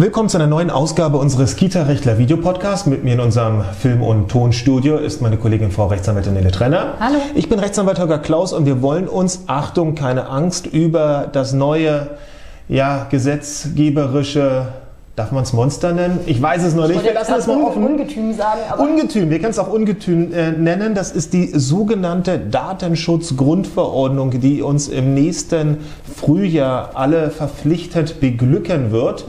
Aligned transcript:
Willkommen 0.00 0.30
zu 0.30 0.38
einer 0.38 0.46
neuen 0.46 0.70
Ausgabe 0.70 1.18
unseres 1.18 1.56
Kita-Rechtler 1.56 2.16
Videopodcasts. 2.16 2.86
Mit 2.86 3.04
mir 3.04 3.12
in 3.12 3.20
unserem 3.20 3.62
Film- 3.78 4.02
und 4.02 4.30
Tonstudio 4.30 4.96
ist 4.96 5.20
meine 5.20 5.36
Kollegin 5.36 5.70
Frau 5.70 5.88
Rechtsanwältin 5.88 6.32
Nele 6.32 6.50
Trenner. 6.50 6.94
Hallo. 6.98 7.18
Ich 7.34 7.50
bin 7.50 7.58
Rechtsanwalt 7.58 7.98
Holger 7.98 8.18
Klaus 8.18 8.54
und 8.54 8.64
wir 8.64 8.80
wollen 8.80 9.08
uns, 9.08 9.42
Achtung, 9.46 9.94
keine 9.94 10.30
Angst, 10.30 10.66
über 10.66 11.28
das 11.30 11.52
neue, 11.52 12.06
ja, 12.66 13.08
gesetzgeberische 13.10 14.68
Darf 15.16 15.32
man 15.32 15.42
es 15.42 15.52
Monster 15.52 15.92
nennen? 15.92 16.20
Ich 16.24 16.40
weiß 16.40 16.62
es 16.62 16.74
noch 16.74 16.88
nicht. 16.88 17.04
Wir 17.04 17.12
lassen 17.12 17.34
es 17.36 17.46
mal 17.46 17.62
offen. 17.62 17.84
Ungetüm 17.84 18.32
sagen. 18.32 18.60
Ungetüm, 18.78 19.28
wir 19.28 19.38
können 19.38 19.50
es 19.50 19.58
auch 19.58 19.70
Ungetüm 19.70 20.32
äh, 20.32 20.52
nennen. 20.52 20.94
Das 20.94 21.10
ist 21.10 21.34
die 21.34 21.48
sogenannte 21.48 22.38
Datenschutzgrundverordnung, 22.38 24.40
die 24.40 24.62
uns 24.62 24.88
im 24.88 25.12
nächsten 25.12 25.78
Frühjahr 26.16 26.92
alle 26.94 27.28
verpflichtet 27.28 28.20
beglücken 28.20 28.92
wird. 28.92 29.26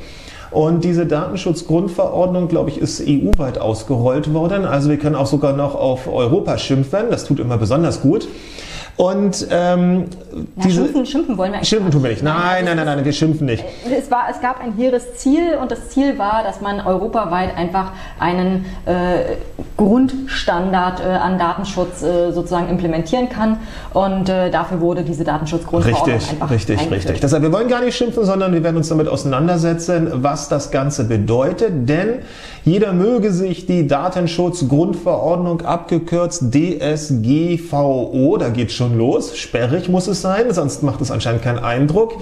Und 0.51 0.83
diese 0.83 1.05
Datenschutzgrundverordnung, 1.05 2.49
glaube 2.49 2.69
ich, 2.69 2.77
ist 2.77 3.01
EU-weit 3.01 3.57
ausgerollt 3.57 4.33
worden. 4.33 4.65
Also 4.65 4.89
wir 4.89 4.97
können 4.97 5.15
auch 5.15 5.25
sogar 5.25 5.53
noch 5.53 5.75
auf 5.75 6.07
Europa 6.07 6.57
schimpfen. 6.57 7.05
Das 7.09 7.23
tut 7.23 7.39
immer 7.39 7.57
besonders 7.57 8.01
gut. 8.01 8.27
Und 9.01 9.47
ähm, 9.49 10.05
ja, 10.31 10.63
diese, 10.63 10.83
schimpfen, 10.83 11.05
schimpfen 11.07 11.35
wollen 11.35 11.53
wir 11.53 11.57
eigentlich 11.57 11.69
Schimpfen 11.69 11.89
tun 11.89 12.03
wir 12.03 12.11
nicht. 12.11 12.21
Nein, 12.21 12.65
nein, 12.65 12.77
nein, 12.77 12.85
nein, 12.85 13.03
wir 13.03 13.11
schimpfen 13.11 13.47
nicht. 13.47 13.65
Es, 13.91 14.11
war, 14.11 14.25
es 14.29 14.39
gab 14.41 14.61
ein 14.61 14.73
hehres 14.73 15.15
Ziel 15.15 15.55
und 15.59 15.71
das 15.71 15.89
Ziel 15.89 16.19
war, 16.19 16.43
dass 16.43 16.61
man 16.61 16.81
europaweit 16.81 17.57
einfach 17.57 17.93
einen 18.19 18.63
äh, 18.85 19.37
Grundstandard 19.75 20.99
äh, 20.99 21.05
an 21.05 21.39
Datenschutz 21.39 22.03
äh, 22.03 22.31
sozusagen 22.31 22.69
implementieren 22.69 23.27
kann. 23.27 23.57
Und 23.95 24.29
äh, 24.29 24.51
dafür 24.51 24.81
wurde 24.81 25.01
diese 25.01 25.23
Datenschutzgrundverordnung 25.23 26.17
richtig, 26.17 26.31
einfach 26.33 26.51
Richtig, 26.51 26.79
richtig, 26.79 26.97
richtig. 26.97 27.19
Deshalb, 27.21 27.41
wir 27.41 27.51
wollen 27.51 27.69
gar 27.69 27.81
nicht 27.81 27.97
schimpfen, 27.97 28.23
sondern 28.23 28.53
wir 28.53 28.63
werden 28.63 28.77
uns 28.77 28.89
damit 28.89 29.07
auseinandersetzen, 29.07 30.11
was 30.13 30.47
das 30.47 30.69
Ganze 30.69 31.05
bedeutet. 31.05 31.89
Denn 31.89 32.19
jeder 32.63 32.93
möge 32.93 33.31
sich 33.31 33.65
die 33.65 33.87
Datenschutzgrundverordnung 33.87 35.61
abgekürzt 35.61 36.53
DSGVO, 36.53 38.37
da 38.37 38.49
geht 38.49 38.71
schon 38.71 38.90
los, 38.97 39.37
sperrig 39.37 39.89
muss 39.89 40.07
es 40.07 40.21
sein, 40.21 40.53
sonst 40.53 40.83
macht 40.83 41.01
es 41.01 41.11
anscheinend 41.11 41.41
keinen 41.41 41.59
Eindruck. 41.59 42.17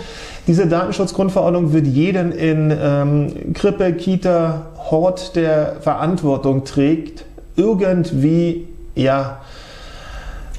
Diese 0.47 0.67
Datenschutzgrundverordnung 0.67 1.73
wird 1.73 1.87
jeden 1.87 2.31
in 2.31 2.75
ähm, 2.79 3.53
Krippe, 3.53 3.93
Kita, 3.93 4.67
Hort, 4.89 5.35
der 5.35 5.77
Verantwortung 5.81 6.65
trägt, 6.65 7.25
irgendwie, 7.55 8.67
ja, 8.95 9.39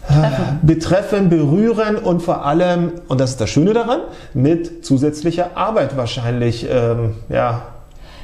Betreffen. 0.08 0.58
betreffen, 0.62 1.28
berühren 1.28 1.96
und 1.96 2.22
vor 2.22 2.44
allem, 2.44 2.92
und 3.08 3.20
das 3.20 3.30
ist 3.30 3.40
das 3.40 3.50
Schöne 3.50 3.72
daran, 3.72 4.00
mit 4.34 4.84
zusätzlicher 4.84 5.50
Arbeit 5.54 5.96
wahrscheinlich 5.96 6.66
ähm, 6.68 7.14
ja, 7.28 7.62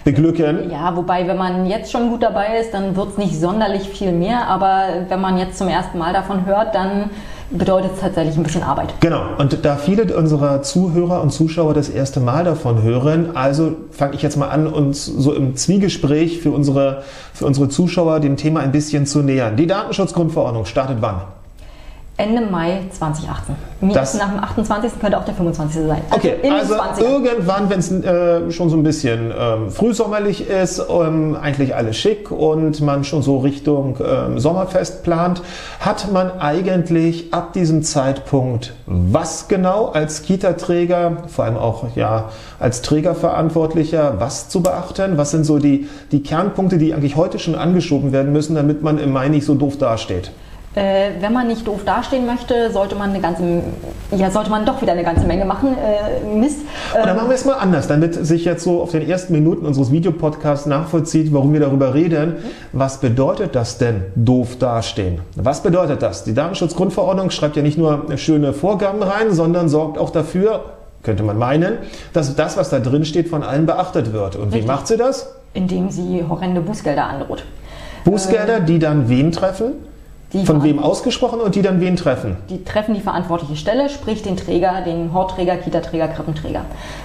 beglücken. 0.05 0.71
Ja, 0.71 0.97
wobei, 0.97 1.27
wenn 1.27 1.37
man 1.37 1.67
jetzt 1.67 1.93
schon 1.93 2.11
gut 2.11 2.23
dabei 2.23 2.59
ist, 2.61 2.73
dann 2.73 2.97
wird 2.97 3.11
es 3.11 3.19
nicht 3.19 3.39
sonderlich 3.39 3.89
viel 3.89 4.13
mehr, 4.13 4.47
aber 4.49 4.85
wenn 5.09 5.21
man 5.21 5.39
jetzt 5.39 5.59
zum 5.59 5.69
ersten 5.69 5.99
Mal 5.99 6.13
davon 6.13 6.47
hört, 6.47 6.75
dann 6.75 7.11
bedeutet 7.51 7.93
es 7.95 8.01
tatsächlich 8.01 8.37
ein 8.37 8.43
bisschen 8.43 8.63
Arbeit. 8.63 8.95
Genau, 9.01 9.23
und 9.39 9.65
da 9.65 9.77
viele 9.77 10.17
unserer 10.17 10.63
Zuhörer 10.63 11.23
und 11.23 11.31
Zuschauer 11.31 11.75
das 11.75 11.89
erste 11.89 12.21
Mal 12.21 12.45
davon 12.45 12.83
hören, 12.83 13.37
also 13.37 13.77
fange 13.91 14.15
ich 14.15 14.23
jetzt 14.23 14.37
mal 14.37 14.49
an, 14.49 14.67
uns 14.67 15.07
so 15.07 15.33
im 15.33 15.57
Zwiegespräch 15.57 16.41
für 16.41 16.51
unsere, 16.51 17.03
für 17.33 17.47
unsere 17.47 17.69
Zuschauer 17.69 18.21
dem 18.21 18.37
Thema 18.37 18.61
ein 18.61 18.73
bisschen 18.73 19.07
zu 19.07 19.21
nähern. 19.21 19.57
Die 19.57 19.67
Datenschutzgrundverordnung 19.67 20.65
startet 20.65 20.99
wann? 21.01 21.23
Ende 22.19 22.41
Mai 22.41 22.81
2018. 22.91 23.55
Das 23.93 24.15
nach 24.15 24.31
dem 24.31 24.43
28. 24.43 24.99
könnte 25.01 25.19
auch 25.19 25.25
der 25.27 25.35
25. 25.35 25.87
sein. 25.87 26.01
Also 26.11 26.29
okay, 26.29 26.51
also 26.51 27.05
irgendwann, 27.05 27.69
wenn 27.69 27.79
es 27.79 27.93
äh, 27.93 28.51
schon 28.51 28.71
so 28.71 28.77
ein 28.77 28.83
bisschen 28.83 29.35
ähm, 29.39 29.71
frühsommerlich 29.71 30.49
ist, 30.49 30.83
ähm, 30.89 31.37
eigentlich 31.37 31.75
alles 31.75 31.99
schick 31.99 32.31
und 32.31 32.81
man 32.81 33.05
schon 33.05 33.21
so 33.21 33.39
Richtung 33.39 33.99
ähm, 34.03 34.39
Sommerfest 34.39 35.03
plant, 35.03 35.43
hat 35.79 36.11
man 36.11 36.41
eigentlich 36.41 37.35
ab 37.35 37.53
diesem 37.53 37.83
Zeitpunkt 37.83 38.73
was 38.87 39.49
genau 39.49 39.87
als 39.87 40.23
Kita-Träger, 40.23 41.25
vor 41.27 41.45
allem 41.45 41.59
auch 41.59 41.85
ja 41.97 42.31
als 42.59 42.81
Trägerverantwortlicher, 42.81 44.15
was 44.19 44.49
zu 44.49 44.63
beachten? 44.63 45.19
Was 45.19 45.33
sind 45.33 45.45
so 45.45 45.59
die, 45.59 45.87
die 46.13 46.23
Kernpunkte, 46.23 46.79
die 46.79 46.95
eigentlich 46.95 47.17
heute 47.17 47.39
schon 47.39 47.55
angeschoben 47.55 48.13
werden 48.13 48.33
müssen, 48.33 48.55
damit 48.55 48.83
man 48.83 48.99
im 48.99 49.13
Mai 49.13 49.29
nicht 49.29 49.45
so 49.45 49.55
doof 49.55 49.77
dasteht? 49.77 50.31
Äh, 50.77 51.13
wenn 51.21 51.33
man 51.33 51.47
nicht 51.49 51.67
doof 51.67 51.81
dastehen 51.87 52.27
möchte, 52.27 52.71
sollte 52.71 52.97
man 52.97 53.09
eine 53.09 53.21
ganze, 53.21 53.63
ja, 54.15 54.31
sollte 54.31 54.51
man 54.51 54.67
doch 54.67 54.83
wieder 54.83 54.93
eine 54.93 55.05
ganze 55.05 55.27
Menge 55.27 55.47
machen. 55.47 55.71
Äh, 55.75 56.37
Mist. 56.37 56.59
Ähm, 56.95 57.03
Oder 57.03 57.15
machen 57.15 57.29
wir 57.31 57.35
es 57.35 57.47
mal 57.47 57.55
anders, 57.55 57.89
damit 57.89 58.27
sich 58.27 58.45
jetzt 58.45 58.63
so 58.63 58.83
auf 58.83 58.91
den 58.91 59.09
ersten 59.09 59.33
Minuten 59.33 59.65
unseres 59.65 59.91
Videopodcasts 59.91 60.67
nachvollzieht, 60.67 61.33
warum 61.33 61.55
wir 61.55 61.61
darüber 61.61 61.95
reden. 61.95 62.29
Mhm. 62.29 62.39
Was 62.75 63.01
bedeutet 63.01 63.55
das 63.55 63.79
denn, 63.79 64.03
doof 64.17 64.59
dastehen? 64.59 65.23
Was 65.35 65.63
bedeutet 65.63 66.03
das? 66.03 66.25
Die 66.25 66.35
Datenschutzgrundverordnung 66.35 67.31
schreibt 67.31 67.57
ja 67.57 67.63
nicht 67.63 67.79
nur 67.79 68.05
schöne 68.19 68.53
Vorgaben 68.53 69.03
rein, 69.03 69.33
sondern 69.33 69.71
sorgt 69.71 69.97
auch 69.97 70.11
dafür, 70.11 70.61
könnte 71.03 71.23
man 71.23 71.39
meinen, 71.39 71.79
dass 72.13 72.37
das, 72.37 72.59
was 72.59 72.69
da 72.69 72.81
drin 72.81 73.07
steht, 73.07 73.29
von 73.29 73.43
allen 73.43 73.65
beachtet 73.65 74.13
wird. 74.13 74.37
Und 74.37 74.49
Richtig. 74.49 74.65
wie 74.65 74.67
macht 74.67 74.89
sie 74.89 74.99
das? 74.99 75.35
Indem 75.55 75.89
sie 75.89 76.23
horrende 76.29 76.61
Bußgelder 76.61 77.07
androht. 77.07 77.45
Bußgelder, 78.05 78.61
die 78.61 78.79
dann 78.79 79.09
wen 79.09 79.33
treffen? 79.33 79.73
Die 80.33 80.45
Von 80.45 80.65
wem 80.65 80.81
ausgesprochen 80.81 81.41
und 81.41 81.55
die 81.55 81.63
dann 81.63 81.81
wen 81.81 81.95
treffen? 81.95 82.37
Die 82.51 82.65
treffen 82.65 82.95
die 82.95 83.01
verantwortliche 83.01 83.55
Stelle, 83.55 83.89
sprich 83.89 84.23
den 84.23 84.37
Träger, 84.37 84.83
den 84.85 85.13
Hortträger, 85.15 85.57
Kita-Träger, 85.57 86.09
Krippenträger. 86.09 86.63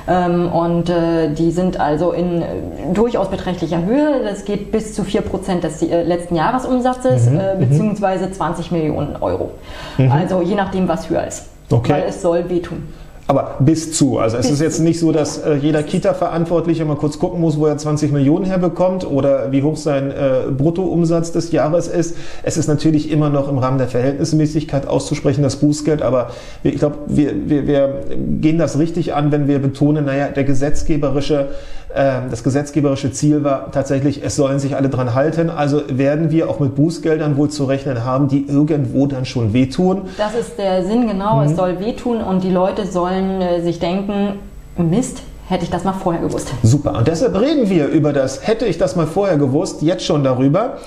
Ähm, 0.07 0.51
und 0.51 0.89
äh, 0.89 1.29
die 1.29 1.51
sind 1.51 1.79
also 1.79 2.13
in 2.13 2.41
äh, 2.41 2.45
durchaus 2.93 3.29
beträchtlicher 3.29 3.85
Höhe. 3.85 4.23
Das 4.23 4.43
geht 4.43 4.71
bis 4.71 4.95
zu 4.95 5.03
4% 5.03 5.59
des 5.59 5.83
äh, 5.83 6.01
letzten 6.01 6.35
Jahresumsatzes, 6.35 7.29
mhm, 7.29 7.39
äh, 7.39 7.55
mhm. 7.55 7.59
beziehungsweise 7.59 8.31
20 8.31 8.71
Millionen 8.71 9.15
Euro. 9.17 9.51
Mhm. 9.99 10.11
Also 10.11 10.41
je 10.41 10.55
nachdem, 10.55 10.87
was 10.87 11.07
höher 11.07 11.27
ist. 11.27 11.45
Okay. 11.69 11.91
Weil 11.93 12.03
es 12.09 12.23
soll 12.23 12.49
wehtun. 12.49 12.87
Aber 13.27 13.55
bis 13.59 13.93
zu. 13.93 14.17
Also 14.17 14.37
es 14.37 14.47
bis 14.47 14.53
ist 14.53 14.61
jetzt 14.61 14.79
nicht 14.79 14.99
so, 14.99 15.11
dass 15.11 15.37
äh, 15.37 15.55
jeder 15.55 15.83
Kita-Verantwortliche 15.83 16.83
mal 16.85 16.95
kurz 16.95 17.19
gucken 17.19 17.39
muss, 17.39 17.57
wo 17.57 17.65
er 17.65 17.77
20 17.77 18.11
Millionen 18.11 18.45
herbekommt 18.45 19.09
oder 19.09 19.51
wie 19.51 19.63
hoch 19.63 19.77
sein 19.77 20.11
äh, 20.11 20.51
Bruttoumsatz 20.51 21.31
des 21.31 21.51
Jahres 21.51 21.87
ist. 21.87 22.17
Es 22.43 22.57
ist 22.57 22.67
natürlich 22.67 23.11
immer 23.11 23.29
noch 23.29 23.47
im 23.47 23.57
Rahmen 23.57 23.77
der 23.77 23.87
Verhältnismäßigkeit 23.87 24.87
auszusprechen, 24.87 25.43
das 25.43 25.57
Bußgeld. 25.57 26.01
Aber 26.01 26.31
ich 26.63 26.77
glaube, 26.77 26.97
wir, 27.07 27.49
wir, 27.49 27.67
wir 27.67 28.01
gehen 28.17 28.57
das 28.57 28.77
richtig 28.77 29.13
an, 29.13 29.31
wenn 29.31 29.47
wir 29.47 29.59
betonen, 29.59 30.05
naja, 30.05 30.27
der 30.27 30.43
gesetzgeberische, 30.43 31.49
das 31.93 32.43
gesetzgeberische 32.43 33.11
Ziel 33.11 33.43
war 33.43 33.71
tatsächlich, 33.71 34.23
es 34.23 34.35
sollen 34.35 34.59
sich 34.59 34.75
alle 34.75 34.89
dran 34.89 35.13
halten. 35.13 35.49
Also 35.49 35.81
werden 35.89 36.31
wir 36.31 36.49
auch 36.49 36.59
mit 36.59 36.75
Bußgeldern 36.75 37.37
wohl 37.37 37.49
zu 37.49 37.65
rechnen 37.65 38.03
haben, 38.03 38.27
die 38.27 38.45
irgendwo 38.47 39.07
dann 39.07 39.25
schon 39.25 39.53
wehtun. 39.53 40.03
Das 40.17 40.33
ist 40.33 40.57
der 40.57 40.85
Sinn, 40.85 41.07
genau. 41.07 41.37
Mhm. 41.37 41.43
Es 41.43 41.55
soll 41.55 41.79
wehtun 41.79 42.21
und 42.21 42.43
die 42.43 42.51
Leute 42.51 42.85
sollen 42.85 43.11
sollen 43.11 43.41
äh, 43.41 43.61
sich 43.61 43.79
denken, 43.79 44.39
Mist, 44.77 45.23
hätte 45.51 45.65
ich 45.65 45.69
das 45.69 45.83
mal 45.83 45.93
vorher 45.93 46.21
gewusst. 46.21 46.53
Super, 46.63 46.97
und 46.97 47.07
deshalb 47.07 47.39
reden 47.39 47.69
wir 47.69 47.87
über 47.87 48.13
das, 48.13 48.47
hätte 48.47 48.65
ich 48.65 48.77
das 48.77 48.95
mal 48.95 49.05
vorher 49.05 49.37
gewusst, 49.37 49.81
jetzt 49.81 50.05
schon 50.05 50.23
darüber. 50.23 50.77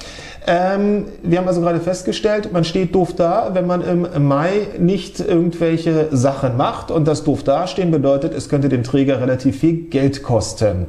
Ähm, 0.46 1.06
wir 1.22 1.38
haben 1.38 1.48
also 1.48 1.60
gerade 1.60 1.80
festgestellt, 1.80 2.50
man 2.52 2.64
steht 2.64 2.94
doof 2.94 3.14
da, 3.14 3.50
wenn 3.52 3.66
man 3.66 3.82
im 3.82 4.26
Mai 4.26 4.66
nicht 4.78 5.20
irgendwelche 5.20 6.08
Sachen 6.12 6.56
macht. 6.56 6.90
Und 6.90 7.06
das 7.06 7.24
doof 7.24 7.44
dastehen 7.44 7.90
bedeutet, 7.90 8.34
es 8.34 8.48
könnte 8.48 8.68
den 8.68 8.84
Träger 8.84 9.20
relativ 9.20 9.58
viel 9.58 9.84
Geld 9.88 10.22
kosten. 10.22 10.86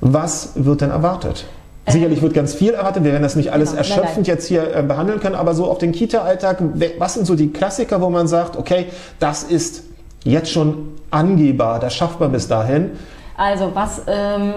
Was 0.00 0.52
wird 0.54 0.82
denn 0.82 0.90
erwartet? 0.90 1.46
Sicherlich 1.88 2.22
wird 2.22 2.34
ganz 2.34 2.54
viel 2.54 2.72
erwartet. 2.72 3.04
Wir 3.04 3.12
werden 3.12 3.22
das 3.22 3.36
nicht 3.36 3.52
alles 3.52 3.70
genau, 3.70 3.78
erschöpfend 3.78 4.08
nein, 4.08 4.14
nein. 4.16 4.24
jetzt 4.24 4.46
hier 4.46 4.74
äh, 4.74 4.82
behandeln 4.82 5.20
können, 5.20 5.34
aber 5.34 5.54
so 5.54 5.64
auf 5.64 5.78
den 5.78 5.92
Kita-Alltag, 5.92 6.62
was 6.98 7.14
sind 7.14 7.26
so 7.26 7.34
die 7.34 7.48
Klassiker, 7.48 8.00
wo 8.00 8.10
man 8.10 8.28
sagt, 8.28 8.56
okay, 8.56 8.86
das 9.18 9.42
ist 9.42 9.84
jetzt 10.22 10.50
schon 10.50 10.99
angehbar, 11.10 11.80
das 11.80 11.94
schafft 11.94 12.20
man 12.20 12.32
bis 12.32 12.48
dahin. 12.48 12.90
Also 13.36 13.70
was 13.72 14.02
ähm, 14.06 14.52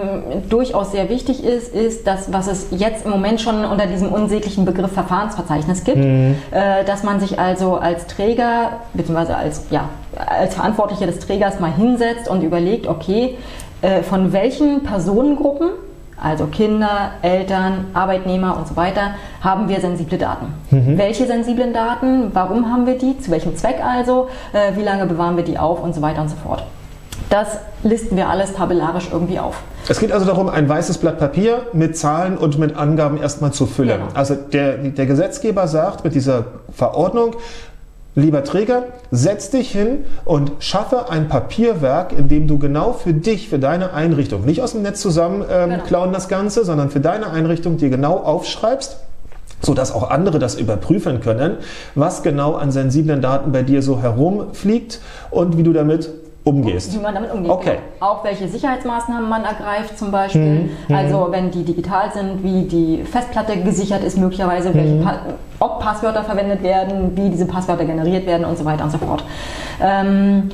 durchaus 0.50 0.92
sehr 0.92 1.08
wichtig 1.08 1.42
ist, 1.42 1.74
ist 1.74 2.06
das, 2.06 2.30
was 2.34 2.48
es 2.48 2.66
jetzt 2.70 3.06
im 3.06 3.12
Moment 3.12 3.40
schon 3.40 3.64
unter 3.64 3.86
diesem 3.86 4.12
unsäglichen 4.12 4.66
Begriff 4.66 4.92
Verfahrensverzeichnis 4.92 5.84
gibt, 5.84 6.04
mhm. 6.04 6.36
äh, 6.50 6.84
dass 6.84 7.02
man 7.02 7.18
sich 7.18 7.38
also 7.38 7.76
als 7.76 8.06
Träger 8.06 8.80
bzw. 8.92 9.32
als, 9.32 9.64
ja, 9.70 9.88
als 10.14 10.54
Verantwortlicher 10.54 11.06
des 11.06 11.18
Trägers 11.20 11.60
mal 11.60 11.72
hinsetzt 11.72 12.28
und 12.28 12.42
überlegt, 12.42 12.86
okay, 12.86 13.38
äh, 13.80 14.02
von 14.02 14.34
welchen 14.34 14.82
Personengruppen 14.82 15.70
also 16.20 16.46
Kinder, 16.46 17.12
Eltern, 17.22 17.86
Arbeitnehmer 17.94 18.56
und 18.56 18.68
so 18.68 18.76
weiter, 18.76 19.14
haben 19.40 19.68
wir 19.68 19.80
sensible 19.80 20.18
Daten. 20.18 20.46
Mhm. 20.70 20.96
Welche 20.98 21.26
sensiblen 21.26 21.72
Daten? 21.72 22.30
Warum 22.32 22.70
haben 22.70 22.86
wir 22.86 22.98
die? 22.98 23.18
Zu 23.18 23.30
welchem 23.30 23.56
Zweck 23.56 23.84
also? 23.84 24.28
Äh, 24.52 24.76
wie 24.76 24.82
lange 24.82 25.06
bewahren 25.06 25.36
wir 25.36 25.44
die 25.44 25.58
auf 25.58 25.82
und 25.82 25.94
so 25.94 26.02
weiter 26.02 26.22
und 26.22 26.28
so 26.28 26.36
fort. 26.36 26.64
Das 27.30 27.58
listen 27.82 28.16
wir 28.16 28.28
alles 28.28 28.54
tabellarisch 28.54 29.08
irgendwie 29.12 29.38
auf. 29.38 29.62
Es 29.88 30.00
geht 30.00 30.12
also 30.12 30.24
darum, 30.24 30.48
ein 30.48 30.68
weißes 30.68 30.98
Blatt 30.98 31.18
Papier 31.18 31.66
mit 31.72 31.96
Zahlen 31.96 32.38
und 32.38 32.58
mit 32.58 32.76
Angaben 32.76 33.18
erstmal 33.18 33.52
zu 33.52 33.66
füllen. 33.66 33.98
Genau. 33.98 34.08
Also 34.14 34.34
der, 34.34 34.78
der 34.78 35.06
Gesetzgeber 35.06 35.68
sagt 35.68 36.04
mit 36.04 36.14
dieser 36.14 36.46
Verordnung, 36.72 37.36
Lieber 38.16 38.44
Träger, 38.44 38.84
setz 39.10 39.50
dich 39.50 39.72
hin 39.72 40.04
und 40.24 40.52
schaffe 40.60 41.10
ein 41.10 41.26
Papierwerk, 41.28 42.12
in 42.16 42.28
dem 42.28 42.46
du 42.46 42.58
genau 42.58 42.92
für 42.92 43.12
dich, 43.12 43.48
für 43.48 43.58
deine 43.58 43.92
Einrichtung, 43.92 44.44
nicht 44.44 44.62
aus 44.62 44.72
dem 44.72 44.82
Netz 44.82 45.00
zusammen 45.00 45.44
ähm, 45.50 45.70
genau. 45.70 45.82
klauen 45.82 46.12
das 46.12 46.28
Ganze, 46.28 46.64
sondern 46.64 46.90
für 46.90 47.00
deine 47.00 47.30
Einrichtung 47.30 47.76
dir 47.76 47.90
genau 47.90 48.18
aufschreibst, 48.18 48.98
so 49.62 49.74
dass 49.74 49.90
auch 49.90 50.10
andere 50.10 50.38
das 50.38 50.54
überprüfen 50.54 51.20
können, 51.20 51.56
was 51.96 52.22
genau 52.22 52.54
an 52.54 52.70
sensiblen 52.70 53.20
Daten 53.20 53.50
bei 53.50 53.64
dir 53.64 53.82
so 53.82 54.00
herumfliegt 54.00 55.00
und 55.32 55.58
wie 55.58 55.64
du 55.64 55.72
damit 55.72 56.08
umgehst. 56.44 56.94
Wie 56.94 56.98
man 56.98 57.14
damit 57.14 57.32
umgeht. 57.32 57.50
Okay. 57.50 57.78
Genau. 57.98 58.12
Auch 58.12 58.24
welche 58.24 58.46
Sicherheitsmaßnahmen 58.46 59.28
man 59.28 59.44
ergreift 59.44 59.98
zum 59.98 60.10
Beispiel. 60.10 60.68
Mhm. 60.88 60.94
Also 60.94 61.28
wenn 61.30 61.50
die 61.50 61.64
digital 61.64 62.12
sind, 62.12 62.44
wie 62.44 62.62
die 62.62 63.02
Festplatte 63.02 63.56
gesichert 63.56 64.04
ist 64.04 64.18
möglicherweise, 64.18 64.70
mhm. 64.70 65.08
Ob 65.64 65.80
Passwörter 65.80 66.22
verwendet 66.24 66.62
werden, 66.62 67.16
wie 67.16 67.30
diese 67.30 67.46
Passwörter 67.46 67.84
generiert 67.84 68.26
werden 68.26 68.44
und 68.44 68.58
so 68.58 68.64
weiter 68.64 68.84
und 68.84 68.90
so 68.90 68.98
fort. 68.98 69.24
Ähm, 69.80 70.50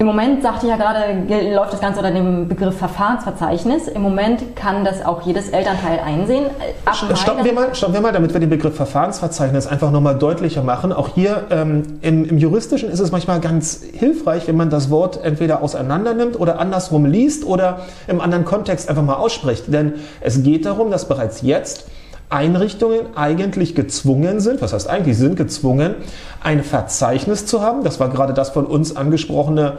im 0.00 0.06
Moment, 0.06 0.44
sagte 0.44 0.66
ich 0.66 0.70
ja 0.70 0.76
gerade, 0.76 1.52
läuft 1.52 1.72
das 1.72 1.80
Ganze 1.80 1.98
unter 1.98 2.12
dem 2.12 2.46
Begriff 2.46 2.78
Verfahrensverzeichnis. 2.78 3.88
Im 3.88 4.02
Moment 4.02 4.54
kann 4.54 4.84
das 4.84 5.04
auch 5.04 5.22
jedes 5.22 5.48
Elternteil 5.48 5.98
einsehen. 5.98 6.46
Ab 6.84 6.94
stoppen, 7.16 7.44
wir 7.44 7.52
mal, 7.52 7.74
stoppen 7.74 7.94
wir 7.94 8.00
mal, 8.00 8.12
damit 8.12 8.32
wir 8.32 8.38
den 8.38 8.48
Begriff 8.48 8.76
Verfahrensverzeichnis 8.76 9.66
einfach 9.66 9.90
nochmal 9.90 10.16
deutlicher 10.16 10.62
machen. 10.62 10.92
Auch 10.92 11.08
hier 11.08 11.48
ähm, 11.50 11.98
im, 12.00 12.24
im, 12.26 12.38
Juristischen 12.38 12.90
ist 12.90 13.00
es 13.00 13.10
manchmal 13.10 13.40
ganz 13.40 13.82
hilfreich, 13.92 14.46
wenn 14.46 14.56
man 14.56 14.70
das 14.70 14.88
Wort 14.88 15.18
entweder 15.24 15.62
auseinander 15.64 16.14
nimmt 16.14 16.38
oder 16.38 16.60
andersrum 16.60 17.04
liest 17.04 17.44
oder 17.44 17.80
im 18.06 18.20
anderen 18.20 18.44
Kontext 18.44 18.88
einfach 18.88 19.02
mal 19.02 19.16
ausspricht. 19.16 19.64
Denn 19.66 19.94
es 20.20 20.44
geht 20.44 20.64
darum, 20.64 20.92
dass 20.92 21.08
bereits 21.08 21.42
jetzt 21.42 21.88
Einrichtungen 22.30 23.16
eigentlich 23.16 23.74
gezwungen 23.74 24.40
sind, 24.40 24.60
was 24.60 24.72
heißt 24.72 24.88
eigentlich, 24.88 25.16
sind 25.16 25.36
gezwungen, 25.36 25.94
ein 26.42 26.62
Verzeichnis 26.62 27.46
zu 27.46 27.62
haben. 27.62 27.84
Das 27.84 28.00
war 28.00 28.08
gerade 28.10 28.34
das 28.34 28.50
von 28.50 28.66
uns 28.66 28.96
angesprochene 28.96 29.78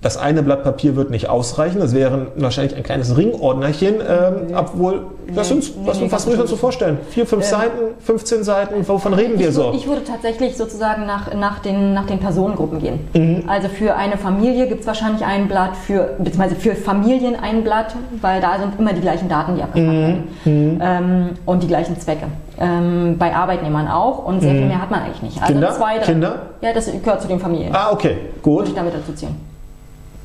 das 0.00 0.16
eine 0.16 0.44
Blatt 0.44 0.62
Papier 0.62 0.94
wird 0.94 1.10
nicht 1.10 1.28
ausreichen. 1.28 1.80
Das 1.80 1.92
wäre 1.92 2.28
wahrscheinlich 2.36 2.76
ein 2.76 2.84
kleines 2.84 3.16
Ringordnerchen, 3.16 3.96
ähm, 3.96 4.34
nee. 4.46 4.54
obwohl, 4.54 5.02
das 5.34 5.50
nee, 5.50 5.60
sind, 5.60 5.74
was, 5.84 6.24
muss 6.24 6.34
ich 6.34 6.40
uns 6.40 6.50
so 6.50 6.56
vorstellen? 6.56 6.98
Vier, 7.10 7.26
fünf 7.26 7.44
ähm, 7.44 7.50
Seiten, 7.50 7.78
15 7.98 8.44
Seiten, 8.44 8.88
wovon 8.88 9.12
reden 9.12 9.40
wir 9.40 9.50
so? 9.50 9.72
Ich 9.74 9.88
würde 9.88 10.04
tatsächlich 10.04 10.56
sozusagen 10.56 11.04
nach, 11.04 11.34
nach, 11.34 11.58
den, 11.58 11.94
nach 11.94 12.06
den 12.06 12.20
Personengruppen 12.20 12.78
gehen. 12.78 13.00
Mhm. 13.12 13.48
Also 13.48 13.68
für 13.68 13.96
eine 13.96 14.16
Familie 14.16 14.68
gibt 14.68 14.82
es 14.82 14.86
wahrscheinlich 14.86 15.24
ein 15.24 15.48
Blatt, 15.48 15.76
für, 15.76 16.14
beziehungsweise 16.18 16.54
für 16.54 16.76
Familien 16.76 17.34
ein 17.34 17.64
Blatt, 17.64 17.96
weil 18.20 18.40
da 18.40 18.56
sind 18.60 18.78
immer 18.78 18.92
die 18.92 19.00
gleichen 19.00 19.28
Daten, 19.28 19.56
die 19.56 19.62
abgefragt 19.62 19.92
mhm. 19.92 20.00
werden. 20.00 20.28
Mhm. 20.44 20.80
Ähm, 20.80 21.28
und 21.44 21.64
die 21.64 21.66
gleichen 21.66 21.98
Zwecke. 21.98 22.26
Ähm, 22.60 23.16
bei 23.18 23.34
Arbeitnehmern 23.34 23.88
auch 23.88 24.24
und 24.24 24.40
sehr 24.40 24.52
viel 24.52 24.62
mhm. 24.62 24.68
mehr 24.68 24.80
hat 24.80 24.92
man 24.92 25.02
eigentlich 25.02 25.22
nicht. 25.22 25.40
Also 25.40 25.52
Kinder? 25.52 25.72
Zwei, 25.72 25.98
drei, 25.98 26.04
Kinder? 26.04 26.42
Ja, 26.60 26.72
das 26.72 26.86
gehört 26.86 27.20
zu 27.20 27.26
den 27.26 27.40
Familien. 27.40 27.74
Ah, 27.74 27.90
okay, 27.92 28.16
gut. 28.42 28.58
Würde 28.58 28.70
ich 28.70 28.76
damit 28.76 28.94
dazu 28.94 29.12
ziehen. 29.12 29.47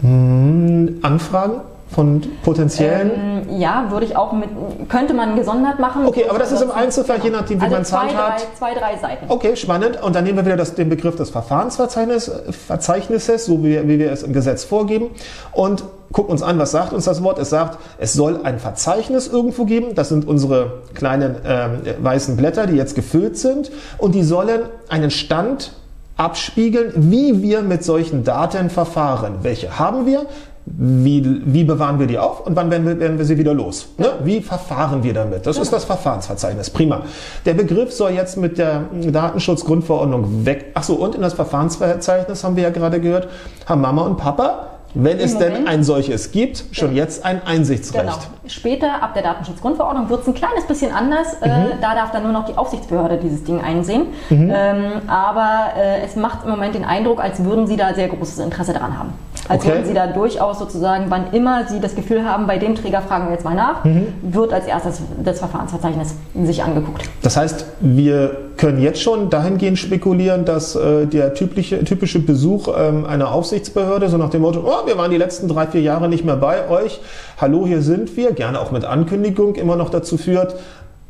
Hm, 0.04 1.00
Anfragen 1.02 1.62
von 1.90 2.22
potenziellen? 2.44 3.48
Ähm, 3.50 3.58
ja, 3.58 3.88
würde 3.90 4.06
ich 4.06 4.16
auch 4.18 4.34
mit, 4.34 4.50
könnte 4.90 5.14
man 5.14 5.38
gesondert 5.38 5.80
machen. 5.80 6.06
Okay, 6.06 6.26
aber 6.28 6.40
das 6.40 6.52
ist 6.52 6.62
im 6.62 6.72
Einzelfall, 6.72 7.20
je 7.24 7.30
nachdem, 7.30 7.62
wie 7.62 7.64
also 7.64 7.76
man 7.76 7.86
Zeit 7.86 8.14
hat. 8.16 8.46
Zwei, 8.58 8.74
drei 8.74 8.98
Seiten. 8.98 9.28
Okay, 9.30 9.56
spannend. 9.56 10.04
Und 10.04 10.14
dann 10.16 10.26
nehmen 10.26 10.38
wir 10.38 10.46
wieder 10.46 10.58
das, 10.58 10.76
den 10.76 10.90
Begriff 10.90 11.16
des 11.16 11.30
Verfahrensverzeichnisses, 11.30 13.46
so 13.46 13.64
wie, 13.64 13.88
wie 13.88 14.00
wir 14.00 14.12
es 14.12 14.24
im 14.24 14.34
Gesetz 14.34 14.66
vorgeben, 14.66 15.12
und 15.54 15.86
gucken 16.12 16.34
uns 16.34 16.44
an, 16.44 16.60
was 16.60 16.72
sagt 16.72 16.92
uns 16.94 17.06
das 17.06 17.24
Wort. 17.24 17.40
Es 17.40 17.50
sagt, 17.50 17.80
es 17.98 18.12
soll 18.14 18.42
ein 18.44 18.60
Verzeichnis 18.60 19.28
irgendwo 19.28 19.64
geben. 19.66 19.96
Das 19.96 20.10
sind 20.10 20.28
unsere 20.28 20.82
kleinen 20.94 21.38
ähm, 21.46 21.80
weißen 22.00 22.36
Blätter, 22.36 22.68
die 22.68 22.76
jetzt 22.76 22.96
gefüllt 22.96 23.38
sind. 23.38 23.72
Und 23.98 24.16
die 24.16 24.24
sollen 24.24 24.64
einen 24.90 25.12
Stand 25.12 25.72
abspiegeln, 26.18 26.94
wie 26.96 27.42
wir 27.42 27.62
mit 27.62 27.84
solchen 27.84 28.24
Daten 28.24 28.70
verfahren. 28.70 29.38
Welche 29.42 29.80
haben 29.80 30.06
wir? 30.06 30.26
Wie, 30.66 31.42
wie 31.44 31.66
bewahren 31.66 32.00
wir 32.00 32.08
die 32.08 32.18
auf 32.18 32.48
und 32.48 32.56
wann 32.56 32.72
werden 32.72 32.88
wir, 32.88 32.98
werden 32.98 33.18
wir 33.18 33.26
sie 33.26 33.38
wieder 33.38 33.54
los? 33.54 33.90
Ne? 33.98 34.08
Wie 34.24 34.40
verfahren 34.40 35.04
wir 35.04 35.14
damit? 35.14 35.46
Das 35.46 35.58
ja. 35.58 35.62
ist 35.62 35.74
das 35.74 35.84
Verfahrensverzeichnis. 35.84 36.70
Prima. 36.70 37.02
Der 37.46 37.54
Begriff 37.54 37.92
soll 37.92 38.12
jetzt 38.12 38.38
mit 38.38 38.58
der 38.58 38.86
Datenschutzgrundverordnung 38.94 40.46
weg. 40.46 40.68
Achso, 40.74 40.94
und 40.94 41.16
in 41.16 41.22
das 41.22 41.34
Verfahrensverzeichnis 41.34 42.46
haben 42.46 42.56
wir 42.56 42.64
ja 42.64 42.70
gerade 42.70 43.02
gehört, 43.02 43.28
haben 43.66 43.82
Mama 43.82 44.04
und 44.04 44.16
Papa 44.16 44.73
wenn 44.94 45.20
es 45.20 45.34
Moment. 45.34 45.58
denn 45.58 45.68
ein 45.68 45.84
solches 45.84 46.32
gibt, 46.32 46.66
schon 46.72 46.96
jetzt 46.96 47.26
ein 47.26 47.42
Einsichtsrecht. 47.46 48.04
Genau. 48.04 48.18
Später, 48.48 49.02
ab 49.02 49.14
der 49.14 49.24
Datenschutzgrundverordnung, 49.24 50.10
wird 50.10 50.22
es 50.22 50.28
ein 50.28 50.34
kleines 50.34 50.66
bisschen 50.66 50.94
anders. 50.94 51.36
Äh, 51.42 51.48
mhm. 51.48 51.54
Äh, 51.54 51.76
da 51.82 51.96
darf 51.96 52.12
dann 52.12 52.24
nur 52.24 52.32
noch 52.32 52.46
die 52.46 52.58
Aufsichtsbehörde 52.58 53.18
dieses 53.18 53.44
Ding 53.44 53.62
einsehen. 53.62 54.08
Mhm. 54.30 54.52
Ähm, 54.54 54.84
aber 55.08 55.74
äh, 55.78 56.02
es 56.06 56.16
macht 56.16 56.44
im 56.44 56.52
Moment 56.52 56.76
den 56.76 56.86
Eindruck, 56.86 57.22
als 57.22 57.44
würden 57.44 57.68
sie 57.68 57.78
da 57.78 57.94
sehr 57.94 58.08
großes 58.08 58.40
Interesse 58.40 58.74
daran 58.74 58.98
haben. 58.98 59.14
Als 59.50 59.64
okay. 59.64 59.74
würden 59.74 59.86
sie 59.86 59.94
da 59.94 60.08
durchaus 60.08 60.60
sozusagen, 60.60 61.06
wann 61.10 61.32
immer 61.34 61.68
sie 61.68 61.80
das 61.80 61.96
Gefühl 61.96 62.24
haben, 62.26 62.48
bei 62.48 62.58
dem 62.58 62.76
Träger 62.76 63.02
fragen 63.02 63.26
wir 63.26 63.34
jetzt 63.34 63.44
mal 63.44 63.56
nach, 63.56 63.84
mhm. 63.84 64.14
wird 64.22 64.54
als 64.54 64.68
erstes 64.68 65.02
das 65.24 65.40
Verfahrensverzeichnis 65.40 66.16
sich 66.44 66.64
angeguckt. 66.64 67.10
Das 67.22 67.36
heißt, 67.36 67.66
wir 67.82 68.38
können 68.64 68.82
jetzt 68.82 69.02
schon 69.02 69.30
dahingehend 69.30 69.78
spekulieren, 69.78 70.46
dass 70.46 70.74
äh, 70.74 71.06
der 71.06 71.34
typische, 71.34 71.84
typische 71.84 72.20
Besuch 72.20 72.70
ähm, 72.74 73.06
einer 73.06 73.34
Aufsichtsbehörde, 73.34 74.08
so 74.08 74.16
nach 74.16 74.30
dem 74.30 74.42
Motto, 74.44 74.62
oh, 74.66 74.88
wir 74.88 74.98
waren 74.98 75.12
die 75.12 75.18
letzten 75.18 75.50
drei, 75.50 75.68
vier 75.68 75.82
Jahre 75.82 76.08
nicht 76.08 76.24
mehr 76.24 76.38
bei 76.38 76.70
euch, 76.70 77.02
hallo, 77.42 77.68
hier 77.68 77.82
sind 77.82 78.16
wir, 78.16 78.32
gerne 78.32 78.62
auch 78.62 78.72
mit 78.72 78.86
Ankündigung 78.86 79.56
immer 79.56 79.76
noch 79.76 79.90
dazu 79.90 80.16
führt, 80.18 80.56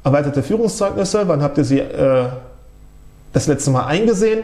erweiterte 0.03 0.41
Führungszeugnisse, 0.41 1.27
wann 1.27 1.43
habt 1.43 1.59
ihr 1.59 1.63
sie 1.63 1.77
äh, 1.77 2.25
das 3.33 3.45
letzte 3.45 3.69
Mal 3.69 3.85
eingesehen? 3.85 4.43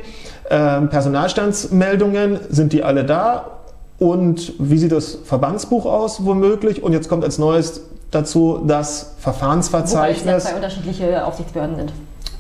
Ähm, 0.51 0.89
Personalstandsmeldungen, 0.89 2.37
sind 2.51 2.73
die 2.73 2.83
alle 2.83 3.05
da? 3.05 3.57
Und 3.97 4.53
wie 4.59 4.77
sieht 4.77 4.91
das 4.91 5.17
Verbandsbuch 5.25 5.87
aus, 5.87 6.25
womöglich? 6.25 6.83
Und 6.83 6.93
jetzt 6.93 7.09
kommt 7.09 7.23
als 7.23 7.39
neues 7.39 7.81
dazu 8.11 8.61
das 8.67 9.15
Verfahrensverzeichnis. 9.17 10.25
Wobei 10.25 10.37
es 10.37 10.43
zwei 10.43 10.55
unterschiedliche 10.57 11.25
Aufsichtsbehörden 11.25 11.75
sind. 11.75 11.91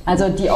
Also 0.05 0.27
die, 0.29 0.49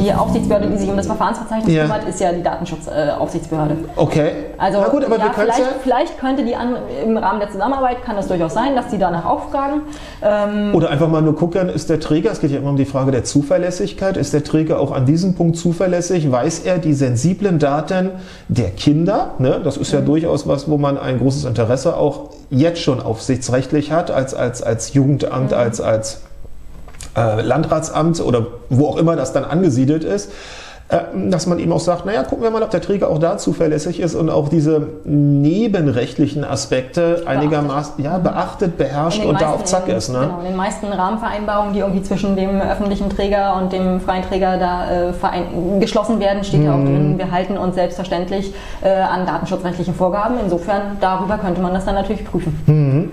die 0.00 0.12
Aufsichtsbehörde, 0.12 0.68
die 0.68 0.78
sich 0.78 0.88
um 0.88 0.96
das 0.96 1.06
Verfahrensverzeichnis 1.06 1.74
ja. 1.74 1.82
kümmert, 1.82 2.08
ist 2.08 2.20
ja 2.20 2.32
die 2.32 2.42
Datenschutzaufsichtsbehörde. 2.42 3.76
okay. 3.96 4.32
Also 4.56 4.78
ja, 4.78 4.88
gut, 4.88 5.04
aber 5.04 5.18
ja, 5.18 5.30
vielleicht, 5.34 5.58
ja 5.58 5.66
vielleicht 5.82 6.18
könnte 6.18 6.42
die 6.44 6.56
an, 6.56 6.76
im 7.04 7.16
Rahmen 7.18 7.40
der 7.40 7.50
Zusammenarbeit, 7.50 8.02
kann 8.02 8.16
das 8.16 8.28
durchaus 8.28 8.54
sein, 8.54 8.74
dass 8.74 8.88
die 8.88 8.98
danach 8.98 9.26
auch 9.26 9.50
fragen. 9.50 9.82
Ähm 10.22 10.74
Oder 10.74 10.90
einfach 10.90 11.08
mal 11.08 11.20
nur 11.20 11.36
gucken, 11.36 11.68
ist 11.68 11.90
der 11.90 12.00
Träger, 12.00 12.30
es 12.30 12.40
geht 12.40 12.50
ja 12.50 12.58
immer 12.58 12.70
um 12.70 12.76
die 12.76 12.86
Frage 12.86 13.10
der 13.10 13.24
Zuverlässigkeit, 13.24 14.16
ist 14.16 14.32
der 14.32 14.42
Träger 14.42 14.80
auch 14.80 14.92
an 14.92 15.04
diesem 15.04 15.34
Punkt 15.34 15.58
zuverlässig? 15.58 16.30
Weiß 16.32 16.60
er 16.60 16.78
die 16.78 16.94
sensiblen 16.94 17.58
Daten 17.58 18.12
der 18.48 18.70
Kinder? 18.70 19.34
Ne? 19.38 19.60
Das 19.62 19.76
ist 19.76 19.92
ja 19.92 20.00
mhm. 20.00 20.06
durchaus 20.06 20.48
was, 20.48 20.70
wo 20.70 20.78
man 20.78 20.96
ein 20.96 21.18
großes 21.18 21.44
Interesse 21.44 21.96
auch 21.96 22.30
jetzt 22.48 22.80
schon 22.80 23.02
aufsichtsrechtlich 23.02 23.92
hat, 23.92 24.10
als, 24.10 24.34
als, 24.34 24.62
als 24.62 24.94
Jugendamt, 24.94 25.50
mhm. 25.50 25.56
als, 25.58 25.80
als 25.80 26.22
äh, 27.16 27.40
Landratsamt 27.40 28.20
oder 28.20 28.46
wo 28.68 28.86
auch 28.86 28.96
immer 28.96 29.16
das 29.16 29.32
dann 29.32 29.44
angesiedelt 29.44 30.04
ist, 30.04 30.30
äh, 30.88 30.98
dass 31.30 31.46
man 31.46 31.58
eben 31.58 31.72
auch 31.72 31.80
sagt, 31.80 32.06
naja, 32.06 32.22
gucken 32.22 32.44
wir 32.44 32.50
mal, 32.50 32.62
ob 32.62 32.70
der 32.70 32.80
Träger 32.80 33.10
auch 33.10 33.18
da 33.18 33.38
zuverlässig 33.38 33.98
ist 33.98 34.14
und 34.14 34.30
auch 34.30 34.48
diese 34.48 34.86
nebenrechtlichen 35.04 36.44
Aspekte 36.44 37.24
einigermaßen 37.26 38.04
ja, 38.04 38.18
beachtet, 38.18 38.78
beherrscht 38.78 39.24
und 39.24 39.40
da 39.40 39.50
auf 39.50 39.64
Zack 39.64 39.88
ist. 39.88 40.10
Ne? 40.10 40.20
Genau, 40.20 40.38
in 40.38 40.44
den 40.44 40.56
meisten 40.56 40.86
Rahmenvereinbarungen, 40.86 41.72
die 41.72 41.80
irgendwie 41.80 42.04
zwischen 42.04 42.36
dem 42.36 42.60
öffentlichen 42.60 43.10
Träger 43.10 43.56
und 43.56 43.72
dem 43.72 44.00
freien 44.00 44.22
Träger 44.22 44.58
da 44.58 45.08
äh, 45.08 45.80
geschlossen 45.80 46.20
werden, 46.20 46.44
steht 46.44 46.60
mhm. 46.60 46.66
ja 46.66 46.74
auch 46.74 46.78
mhm. 46.78 46.86
drin, 46.86 47.18
wir 47.18 47.32
halten 47.32 47.58
uns 47.58 47.74
selbstverständlich 47.74 48.54
äh, 48.82 48.90
an 48.90 49.26
datenschutzrechtliche 49.26 49.92
Vorgaben. 49.92 50.36
Insofern, 50.40 50.98
darüber 51.00 51.38
könnte 51.38 51.60
man 51.60 51.74
das 51.74 51.84
dann 51.84 51.96
natürlich 51.96 52.24
prüfen. 52.24 52.62
Mhm. 52.66 53.10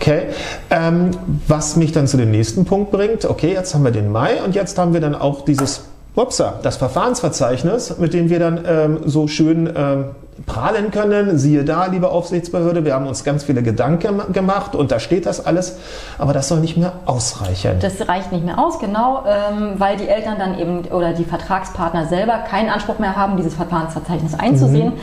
Okay, 0.00 0.26
ähm, 0.70 1.10
was 1.48 1.74
mich 1.74 1.90
dann 1.90 2.06
zu 2.06 2.18
dem 2.18 2.30
nächsten 2.30 2.64
Punkt 2.64 2.92
bringt, 2.92 3.24
okay, 3.24 3.52
jetzt 3.52 3.74
haben 3.74 3.82
wir 3.82 3.90
den 3.90 4.12
Mai 4.12 4.40
und 4.44 4.54
jetzt 4.54 4.78
haben 4.78 4.94
wir 4.94 5.00
dann 5.00 5.16
auch 5.16 5.44
dieses 5.44 5.87
Upsa, 6.18 6.54
das 6.62 6.76
Verfahrensverzeichnis, 6.76 7.98
mit 7.98 8.12
dem 8.12 8.28
wir 8.28 8.38
dann 8.38 8.64
ähm, 8.66 8.98
so 9.04 9.28
schön 9.28 9.72
ähm, 9.74 10.04
prahlen 10.46 10.90
können. 10.90 11.38
Siehe 11.38 11.64
da, 11.64 11.86
liebe 11.86 12.10
Aufsichtsbehörde, 12.10 12.84
wir 12.84 12.94
haben 12.94 13.06
uns 13.06 13.24
ganz 13.24 13.44
viele 13.44 13.62
Gedanken 13.62 14.32
gemacht 14.32 14.74
und 14.74 14.90
da 14.90 15.00
steht 15.00 15.26
das 15.26 15.44
alles, 15.44 15.78
aber 16.18 16.32
das 16.32 16.48
soll 16.48 16.60
nicht 16.60 16.76
mehr 16.76 16.92
ausreichen. 17.06 17.78
Das 17.80 18.08
reicht 18.08 18.32
nicht 18.32 18.44
mehr 18.44 18.58
aus, 18.58 18.78
genau, 18.78 19.24
ähm, 19.26 19.74
weil 19.78 19.96
die 19.96 20.08
Eltern 20.08 20.36
dann 20.38 20.58
eben 20.58 20.84
oder 20.86 21.12
die 21.12 21.24
Vertragspartner 21.24 22.06
selber 22.06 22.38
keinen 22.38 22.70
Anspruch 22.70 22.98
mehr 22.98 23.16
haben, 23.16 23.36
dieses 23.36 23.54
Verfahrensverzeichnis 23.54 24.34
einzusehen. 24.34 24.88
Mhm. 24.88 25.00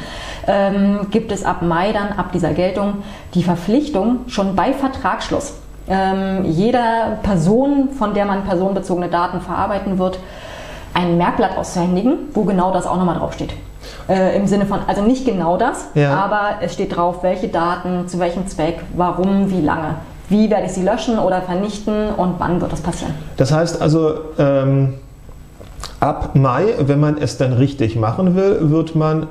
Ähm, 0.47 1.07
gibt 1.11 1.31
es 1.31 1.43
ab 1.43 1.61
Mai 1.61 1.91
dann, 1.91 2.09
ab 2.17 2.31
dieser 2.31 2.53
Geltung, 2.53 3.03
die 3.33 3.43
Verpflichtung, 3.43 4.19
schon 4.27 4.55
bei 4.55 4.73
Vertragsschluss 4.73 5.53
ähm, 5.87 6.45
jeder 6.45 7.19
Person, 7.21 7.89
von 7.91 8.13
der 8.13 8.25
man 8.25 8.43
personenbezogene 8.43 9.09
Daten 9.09 9.41
verarbeiten 9.41 9.99
wird, 9.99 10.19
ein 10.95 11.17
Merkblatt 11.17 11.57
auszuhändigen, 11.57 12.17
wo 12.33 12.43
genau 12.43 12.73
das 12.73 12.87
auch 12.87 12.97
nochmal 12.97 13.19
draufsteht. 13.19 13.53
Äh, 14.09 14.35
Im 14.35 14.47
Sinne 14.47 14.65
von, 14.65 14.79
also 14.87 15.03
nicht 15.03 15.25
genau 15.25 15.57
das, 15.57 15.85
ja. 15.93 16.15
aber 16.15 16.61
es 16.61 16.73
steht 16.73 16.95
drauf, 16.95 17.21
welche 17.21 17.49
Daten, 17.49 18.07
zu 18.07 18.17
welchem 18.19 18.47
Zweck, 18.47 18.79
warum, 18.95 19.51
wie 19.51 19.61
lange. 19.61 19.95
Wie 20.27 20.49
werde 20.49 20.65
ich 20.65 20.71
sie 20.71 20.81
löschen 20.81 21.19
oder 21.19 21.43
vernichten 21.43 22.09
und 22.09 22.35
wann 22.39 22.59
wird 22.59 22.71
das 22.71 22.81
passieren? 22.81 23.13
Das 23.37 23.51
heißt 23.51 23.79
also, 23.79 24.15
ähm, 24.39 24.95
Ab 25.99 26.35
Mai, 26.35 26.75
wenn 26.79 26.99
man 26.99 27.17
es 27.17 27.37
dann 27.37 27.53
richtig 27.53 27.95
machen 27.95 28.35
will, 28.35 28.69
wird 28.69 28.95
man 28.95 29.27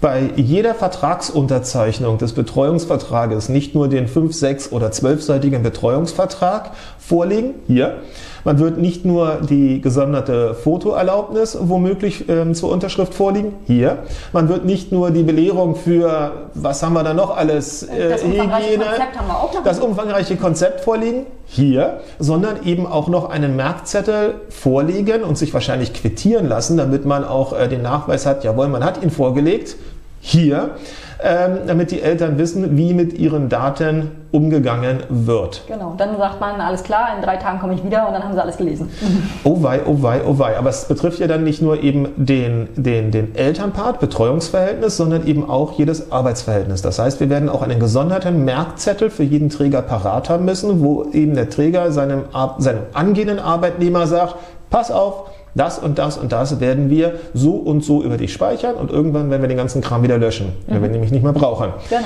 bei 0.00 0.30
jeder 0.34 0.74
Vertragsunterzeichnung 0.74 2.18
des 2.18 2.32
Betreuungsvertrages 2.32 3.48
nicht 3.48 3.74
nur 3.76 3.88
den 3.88 4.08
5-, 4.08 4.32
6- 4.32 4.72
oder 4.72 4.88
12-seitigen 4.88 5.62
Betreuungsvertrag 5.62 6.70
vorlegen, 7.06 7.54
hier, 7.66 7.96
man 8.44 8.58
wird 8.58 8.78
nicht 8.78 9.04
nur 9.04 9.38
die 9.48 9.80
gesonderte 9.80 10.54
Fotoerlaubnis 10.54 11.56
womöglich 11.60 12.28
ähm, 12.28 12.54
zur 12.54 12.70
Unterschrift 12.70 13.14
vorliegen, 13.14 13.54
hier. 13.66 13.98
Man 14.32 14.48
wird 14.48 14.64
nicht 14.64 14.92
nur 14.92 15.10
die 15.10 15.22
Belehrung 15.22 15.76
für, 15.76 16.48
was 16.54 16.82
haben 16.82 16.94
wir 16.94 17.02
da 17.02 17.14
noch 17.14 17.36
alles, 17.36 17.84
äh, 17.84 18.10
das 18.10 18.24
Hygiene, 18.24 18.84
Konzept 18.84 19.18
haben 19.18 19.28
wir 19.28 19.36
auch 19.36 19.54
noch 19.54 19.62
das 19.62 19.78
umfangreiche 19.80 20.36
Konzept 20.36 20.80
vorliegen, 20.80 21.26
hier, 21.46 22.00
sondern 22.18 22.64
eben 22.64 22.86
auch 22.86 23.08
noch 23.08 23.30
einen 23.30 23.56
Merkzettel 23.56 24.34
vorlegen 24.48 25.22
und 25.22 25.38
sich 25.38 25.52
wahrscheinlich 25.54 25.92
quittieren 25.92 26.48
lassen, 26.48 26.76
damit 26.76 27.04
man 27.04 27.24
auch 27.24 27.58
äh, 27.58 27.68
den 27.68 27.82
Nachweis 27.82 28.26
hat, 28.26 28.44
jawohl, 28.44 28.68
man 28.68 28.84
hat 28.84 29.02
ihn 29.02 29.10
vorgelegt, 29.10 29.76
hier, 30.20 30.76
ähm, 31.24 31.60
damit 31.66 31.90
die 31.90 32.02
Eltern 32.02 32.38
wissen, 32.38 32.76
wie 32.76 32.94
mit 32.94 33.18
ihren 33.18 33.48
Daten 33.48 34.10
umgegangen 34.32 35.00
wird. 35.08 35.64
Genau, 35.68 35.94
dann 35.96 36.16
sagt 36.16 36.40
man, 36.40 36.60
alles 36.60 36.82
klar, 36.82 37.08
in 37.16 37.22
drei 37.22 37.36
Tagen 37.36 37.60
komme 37.60 37.74
ich 37.74 37.84
wieder 37.84 38.06
und 38.06 38.14
dann 38.14 38.24
haben 38.24 38.32
sie 38.32 38.42
alles 38.42 38.56
gelesen. 38.56 38.90
Oh 39.44 39.62
wei, 39.62 39.80
oh 39.86 40.02
wei, 40.02 40.20
oh 40.26 40.38
wei. 40.38 40.56
Aber 40.56 40.70
es 40.70 40.86
betrifft 40.86 41.18
ja 41.18 41.26
dann 41.26 41.44
nicht 41.44 41.60
nur 41.60 41.82
eben 41.82 42.08
den, 42.16 42.68
den, 42.76 43.10
den 43.10 43.34
Elternpart, 43.34 44.00
Betreuungsverhältnis, 44.00 44.96
sondern 44.96 45.26
eben 45.26 45.48
auch 45.48 45.72
jedes 45.72 46.12
Arbeitsverhältnis. 46.12 46.80
Das 46.82 46.98
heißt, 46.98 47.20
wir 47.20 47.28
werden 47.28 47.48
auch 47.48 47.62
einen 47.62 47.80
gesonderten 47.80 48.44
Merkzettel 48.44 49.10
für 49.10 49.24
jeden 49.24 49.50
Träger 49.50 49.82
parat 49.82 50.30
haben 50.30 50.44
müssen, 50.44 50.82
wo 50.82 51.04
eben 51.12 51.34
der 51.34 51.50
Träger 51.50 51.92
seinem, 51.92 52.24
seinem 52.58 52.82
angehenden 52.94 53.38
Arbeitnehmer 53.38 54.06
sagt, 54.06 54.36
pass 54.70 54.90
auf, 54.90 55.30
das 55.54 55.78
und 55.78 55.98
das 55.98 56.16
und 56.16 56.32
das 56.32 56.60
werden 56.60 56.90
wir 56.90 57.14
so 57.34 57.52
und 57.52 57.84
so 57.84 58.02
über 58.02 58.16
dich 58.16 58.32
speichern 58.32 58.74
und 58.74 58.90
irgendwann 58.90 59.30
werden 59.30 59.42
wir 59.42 59.48
den 59.48 59.58
ganzen 59.58 59.82
Kram 59.82 60.02
wieder 60.02 60.18
löschen, 60.18 60.46
mhm. 60.46 60.74
wenn 60.74 60.82
wir 60.82 60.88
nämlich 60.88 61.10
nicht 61.10 61.22
mehr 61.22 61.32
brauchen. 61.32 61.72
Genau. 61.88 62.02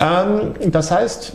Ähm, 0.00 0.70
das 0.72 0.90
heißt, 0.90 1.34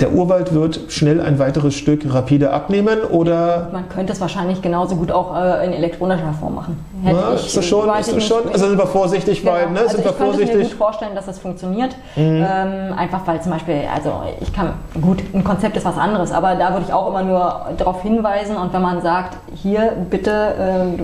der 0.00 0.12
Urwald 0.12 0.54
wird 0.54 0.80
schnell 0.88 1.20
ein 1.20 1.38
weiteres 1.38 1.74
Stück 1.74 2.02
rapide 2.12 2.52
abnehmen 2.52 3.00
oder? 3.00 3.68
Man 3.72 3.88
könnte 3.88 4.12
es 4.12 4.20
wahrscheinlich 4.20 4.62
genauso 4.62 4.96
gut 4.96 5.10
auch 5.10 5.36
äh, 5.36 5.66
in 5.66 5.72
elektronischer 5.72 6.32
Form 6.38 6.54
machen. 6.54 6.84
Hätte 7.02 7.18
ja, 7.18 7.34
ich, 7.34 7.46
ist 7.46 7.56
das 7.56 7.66
schon? 7.66 7.88
Ist 7.98 8.12
das 8.14 8.24
schon? 8.24 8.48
Also 8.52 8.68
sind 8.68 8.78
wir 8.78 8.86
vorsichtig, 8.86 9.40
genau. 9.40 9.52
weil, 9.52 9.70
ne? 9.70 9.80
Also 9.80 9.96
sind 9.96 10.00
ich 10.00 10.06
wir 10.06 10.12
vorsichtig? 10.12 10.42
Ich 10.42 10.50
könnte 10.50 10.64
mir 10.64 10.70
gut 10.70 10.78
vorstellen, 10.78 11.14
dass 11.14 11.26
das 11.26 11.38
funktioniert. 11.38 11.96
Mhm. 12.16 12.46
Ähm, 12.48 12.92
einfach 12.96 13.26
weil 13.26 13.42
zum 13.42 13.52
Beispiel, 13.52 13.82
also 13.92 14.22
ich 14.40 14.52
kann, 14.52 14.74
gut, 15.00 15.22
ein 15.32 15.44
Konzept 15.44 15.76
ist 15.76 15.84
was 15.84 15.96
anderes, 15.96 16.32
aber 16.32 16.54
da 16.54 16.72
würde 16.72 16.84
ich 16.86 16.92
auch 16.92 17.08
immer 17.08 17.22
nur 17.22 17.66
darauf 17.76 18.02
hinweisen 18.02 18.56
und 18.56 18.72
wenn 18.72 18.82
man 18.82 19.02
sagt, 19.02 19.36
hier 19.54 19.92
bitte, 20.08 20.30
äh, 20.30 21.02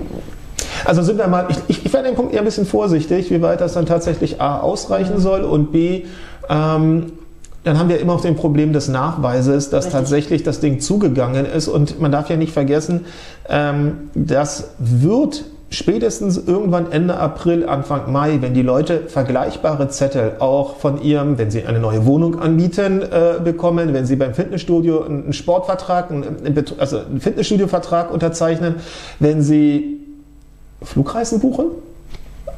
also 0.85 1.01
sind 1.01 1.17
wir 1.17 1.27
mal, 1.27 1.47
ich, 1.67 1.85
ich, 1.85 1.93
werde 1.93 2.09
den 2.09 2.15
Punkt 2.15 2.33
eher 2.33 2.39
ein 2.39 2.45
bisschen 2.45 2.65
vorsichtig, 2.65 3.31
wie 3.31 3.41
weit 3.41 3.61
das 3.61 3.73
dann 3.73 3.85
tatsächlich 3.85 4.41
A 4.41 4.59
ausreichen 4.59 5.15
mhm. 5.15 5.19
soll 5.19 5.43
und 5.43 5.71
B, 5.71 6.05
ähm, 6.49 7.11
dann 7.65 7.79
haben 7.79 7.89
wir 7.89 7.99
immer 7.99 8.13
auch 8.13 8.21
den 8.21 8.35
Problem 8.35 8.73
des 8.73 8.87
Nachweises, 8.87 9.71
dass 9.71 9.85
Richtig. 9.85 9.99
tatsächlich 9.99 10.43
das 10.43 10.59
Ding 10.59 10.79
zugegangen 10.79 11.45
ist. 11.45 11.67
Und 11.67 11.99
man 11.99 12.11
darf 12.11 12.29
ja 12.29 12.37
nicht 12.37 12.53
vergessen, 12.53 13.05
ähm, 13.49 14.11
das 14.13 14.69
wird 14.77 15.45
spätestens 15.71 16.37
irgendwann 16.37 16.91
Ende 16.91 17.17
April, 17.17 17.67
Anfang 17.67 18.11
Mai, 18.11 18.37
wenn 18.41 18.53
die 18.53 18.61
Leute 18.61 19.01
vergleichbare 19.07 19.89
Zettel 19.89 20.33
auch 20.39 20.77
von 20.77 21.01
ihrem, 21.01 21.39
wenn 21.39 21.49
sie 21.49 21.63
eine 21.63 21.79
neue 21.79 22.05
Wohnung 22.05 22.39
anbieten, 22.39 23.01
äh, 23.01 23.39
bekommen, 23.43 23.93
wenn 23.93 24.05
sie 24.05 24.15
beim 24.15 24.35
Fitnessstudio 24.35 25.03
einen 25.03 25.33
Sportvertrag, 25.33 26.11
einen, 26.11 26.65
also 26.77 26.99
einen 26.99 27.19
Fitnessstudio-Vertrag 27.19 28.13
unterzeichnen, 28.13 28.75
wenn 29.19 29.41
sie 29.41 30.01
Flugreisen 30.83 31.39
buchen, 31.39 31.65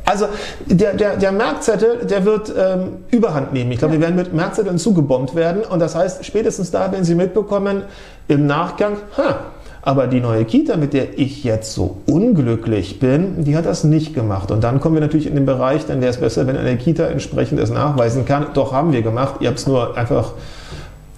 also 0.08 0.28
der, 0.66 0.94
der, 0.94 1.18
der 1.18 1.32
Merkzettel, 1.34 2.06
der 2.06 2.24
wird 2.24 2.54
ähm, 2.58 3.00
überhand 3.12 3.52
nehmen. 3.52 3.74
Ich 3.74 3.80
glaube, 3.80 3.96
ja. 3.96 4.00
wir 4.00 4.08
werden 4.08 4.16
mit 4.16 4.34
Merkzetteln 4.34 4.78
zugebombt 4.78 5.36
werden. 5.36 5.64
Und 5.64 5.80
das 5.80 5.96
heißt, 5.96 6.24
spätestens 6.24 6.72
da 6.72 6.94
werden 6.94 7.04
Sie 7.04 7.14
mitbekommen, 7.14 7.84
im 8.30 8.48
Nachgang, 8.48 8.96
ha, 9.18 9.40
aber 9.82 10.08
die 10.08 10.22
neue 10.22 10.46
Kita, 10.46 10.78
mit 10.78 10.94
der 10.94 11.20
ich 11.20 11.44
jetzt 11.44 11.74
so 11.74 11.98
unglücklich 12.08 13.00
bin, 13.00 13.44
die 13.44 13.58
hat 13.58 13.66
das 13.66 13.84
nicht 13.84 14.14
gemacht. 14.14 14.50
Und 14.50 14.64
dann 14.64 14.80
kommen 14.80 14.96
wir 14.96 15.02
natürlich 15.02 15.28
in 15.28 15.36
den 15.36 15.46
Bereich, 15.46 15.86
dann 15.86 16.00
wäre 16.00 16.12
es 16.12 16.18
besser, 16.18 16.48
wenn 16.48 16.56
eine 16.56 16.78
Kita 16.78 17.06
entsprechend 17.08 17.60
es 17.60 17.70
nachweisen 17.70 18.26
kann. 18.26 18.48
Doch 18.54 18.72
haben 18.72 18.94
wir 18.94 19.02
gemacht. 19.02 19.36
Ihr 19.42 19.50
habt 19.50 19.60
es 19.60 19.68
nur 19.68 19.98
einfach 19.98 20.32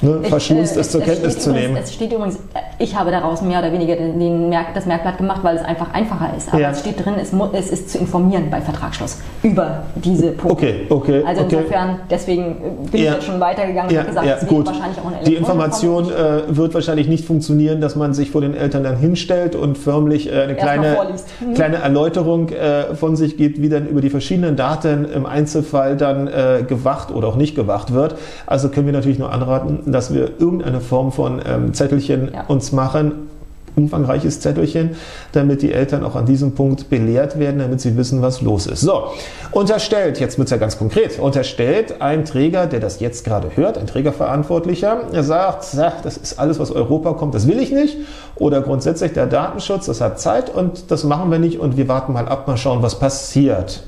ne, 0.02 0.22
verschmust, 0.24 0.78
äh, 0.78 0.80
es 0.80 0.92
zur 0.92 1.02
Kenntnis 1.02 1.40
zu 1.40 1.50
übrigens, 1.50 1.68
nehmen. 1.68 1.84
Es 1.84 1.94
steht 1.94 2.12
übrigens, 2.12 2.36
äh, 2.36 2.60
ich 2.80 2.96
habe 2.96 3.12
daraus 3.12 3.42
mehr 3.42 3.60
oder 3.60 3.72
weniger 3.72 3.96
den 3.96 4.50
Merk, 4.50 4.74
das 4.74 4.86
Merkblatt 4.86 5.18
gemacht, 5.18 5.40
weil 5.44 5.58
es 5.58 5.64
einfach 5.64 5.94
einfacher 5.94 6.36
ist. 6.36 6.50
Aber 6.50 6.62
ja. 6.62 6.72
es 6.72 6.80
steht 6.80 7.04
drin, 7.04 7.16
es, 7.20 7.34
es, 7.54 7.70
ist 7.72 7.90
zu 7.92 7.98
informieren 7.98 8.50
bei 8.50 8.62
Vertragsschluss 8.62 9.18
über 9.44 9.84
diese 9.96 10.32
Punkte. 10.32 10.68
Okay, 10.68 10.86
okay. 10.90 11.24
Also 11.26 11.44
okay. 11.44 11.58
insofern, 11.58 12.00
deswegen 12.10 12.44
äh, 12.44 12.90
bin 12.92 13.02
ja. 13.02 13.10
ich 13.10 13.16
jetzt 13.16 13.26
schon 13.26 13.40
weitergegangen 13.40 13.94
ja, 13.94 14.02
und 14.02 14.08
gesagt, 14.08 14.28
ja, 14.28 14.36
es 14.42 14.48
gut. 14.48 14.68
wahrscheinlich 14.68 15.00
auch 15.00 15.08
eine 15.08 15.24
Die 15.26 15.36
Information 15.36 16.06
äh, 16.06 16.56
wird 16.56 16.74
wahrscheinlich 16.74 17.08
nicht 17.08 17.26
funktionieren, 17.26 17.82
dass 17.82 17.96
man 17.96 18.14
sich 18.14 18.32
vor 18.32 18.42
den 18.42 18.56
Eltern 18.56 18.84
dann 18.84 18.98
hinstellt 18.98 19.56
und 19.56 19.78
förmlich 19.78 20.32
äh, 20.32 20.42
eine 20.42 20.56
kleine, 20.56 20.98
mhm. 21.40 21.54
kleine 21.54 21.78
Erläuterung 21.78 22.50
von 22.94 23.16
sich 23.16 23.38
gibt, 23.38 23.62
wie 23.62 23.70
dann 23.70 23.88
über 23.88 24.02
die 24.02 24.10
verschiedenen 24.10 24.56
Daten 24.56 25.06
im 25.06 25.26
Einzelfall 25.26 25.98
dann 25.98 26.30
gewacht 26.68 27.12
oder 27.12 27.28
auch 27.28 27.36
nicht 27.36 27.56
gewacht 27.56 27.94
wird. 27.94 28.16
Also 28.46 28.70
können 28.70 28.86
wir 28.86 28.94
natürlich 28.94 29.20
nur 29.20 29.32
anraten, 29.32 29.89
dass 29.92 30.14
wir 30.14 30.40
irgendeine 30.40 30.82
Form 30.82 31.12
von 31.12 31.42
ähm, 31.46 31.74
Zettelchen 31.74 32.32
ja. 32.34 32.46
uns 32.48 32.72
machen, 32.72 33.30
umfangreiches 33.76 34.42
Zettelchen, 34.42 34.92
damit 35.32 35.62
die 35.62 35.72
Eltern 35.72 36.04
auch 36.04 36.16
an 36.16 36.26
diesem 36.26 36.54
Punkt 36.54 36.90
belehrt 36.90 37.40
werden, 37.40 37.60
damit 37.60 37.82
sie 37.82 37.98
wissen, 37.98 38.22
was 38.22 38.42
los 38.42 38.68
ist. 38.68 38.82
So, 38.82 39.06
unterstellt, 39.52 40.20
jetzt 40.20 40.38
wird 40.38 40.48
es 40.48 40.52
ja 40.52 40.58
ganz 40.58 40.78
konkret, 40.78 41.20
unterstellt 41.20 42.02
ein 42.02 42.26
Träger, 42.26 42.68
der 42.68 42.80
das 42.80 43.00
jetzt 43.00 43.26
gerade 43.26 43.56
hört, 43.56 43.78
ein 43.78 43.88
Trägerverantwortlicher, 43.88 45.04
er 45.12 45.24
sagt, 45.24 45.66
das 46.04 46.18
ist 46.18 46.40
alles, 46.40 46.60
was 46.60 46.72
Europa 46.72 47.14
kommt, 47.14 47.36
das 47.36 47.48
will 47.48 47.60
ich 47.60 47.72
nicht. 47.72 47.98
Oder 48.36 48.62
grundsätzlich 48.62 49.14
der 49.14 49.28
Datenschutz, 49.28 49.86
das 49.86 50.02
hat 50.02 50.20
Zeit 50.20 50.54
und 50.54 50.92
das 50.92 51.04
machen 51.04 51.32
wir 51.32 51.40
nicht 51.40 51.60
und 51.60 51.78
wir 51.78 51.88
warten 51.88 52.14
mal 52.14 52.28
ab, 52.28 52.48
mal 52.48 52.58
schauen, 52.58 52.82
was 52.82 53.00
passiert. 53.00 53.84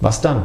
Was 0.00 0.20
dann? 0.20 0.42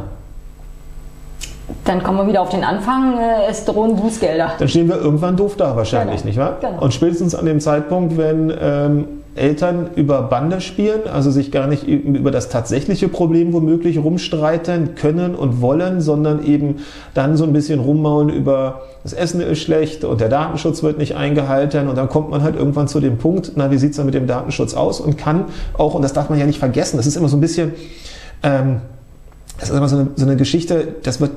Dann 1.83 2.03
kommen 2.03 2.17
wir 2.19 2.27
wieder 2.27 2.41
auf 2.41 2.49
den 2.49 2.63
Anfang, 2.63 3.17
äh, 3.17 3.49
es 3.49 3.65
drohen 3.65 3.95
Bußgelder. 3.95 4.53
Dann 4.59 4.67
stehen 4.67 4.87
wir 4.87 4.97
irgendwann 4.97 5.35
doof 5.35 5.55
da 5.57 5.75
wahrscheinlich, 5.75 6.17
genau. 6.17 6.27
nicht 6.27 6.37
wahr? 6.37 6.57
Genau. 6.61 6.81
Und 6.81 6.93
spätestens 6.93 7.33
an 7.33 7.45
dem 7.45 7.59
Zeitpunkt, 7.59 8.17
wenn 8.17 8.53
ähm, 8.59 9.07
Eltern 9.35 9.89
über 9.95 10.21
Bande 10.23 10.61
spielen, 10.61 11.01
also 11.11 11.29
sich 11.29 11.51
gar 11.51 11.67
nicht 11.67 11.85
über 11.87 12.31
das 12.31 12.49
tatsächliche 12.49 13.09
Problem 13.09 13.51
womöglich 13.51 13.97
rumstreiten 13.97 14.95
können 14.95 15.35
und 15.35 15.61
wollen, 15.61 16.01
sondern 16.01 16.45
eben 16.45 16.77
dann 17.13 17.35
so 17.35 17.43
ein 17.43 17.51
bisschen 17.51 17.79
rummaulen 17.79 18.29
über 18.29 18.81
das 19.03 19.13
Essen 19.13 19.41
ist 19.41 19.59
schlecht 19.59 20.05
und 20.05 20.21
der 20.21 20.29
Datenschutz 20.29 20.83
wird 20.83 20.97
nicht 20.97 21.15
eingehalten 21.15 21.89
und 21.89 21.97
dann 21.97 22.07
kommt 22.09 22.29
man 22.29 22.43
halt 22.43 22.55
irgendwann 22.55 22.87
zu 22.87 22.99
dem 23.01 23.17
Punkt, 23.17 23.51
na, 23.55 23.71
wie 23.71 23.77
sieht 23.77 23.91
es 23.91 23.97
dann 23.97 24.05
mit 24.05 24.15
dem 24.15 24.25
Datenschutz 24.25 24.73
aus 24.73 25.01
und 25.01 25.17
kann 25.17 25.45
auch, 25.77 25.95
und 25.95 26.01
das 26.01 26.13
darf 26.13 26.29
man 26.29 26.39
ja 26.39 26.45
nicht 26.45 26.59
vergessen, 26.59 26.97
das 26.97 27.05
ist 27.05 27.17
immer 27.17 27.27
so 27.27 27.37
ein 27.37 27.41
bisschen... 27.41 27.73
Ähm, 28.41 28.81
das 29.59 29.69
ist 29.69 29.75
immer 29.75 29.87
so 29.87 29.97
eine, 29.97 30.07
so 30.15 30.25
eine 30.25 30.35
Geschichte, 30.35 30.95
das 31.03 31.21
wird 31.21 31.31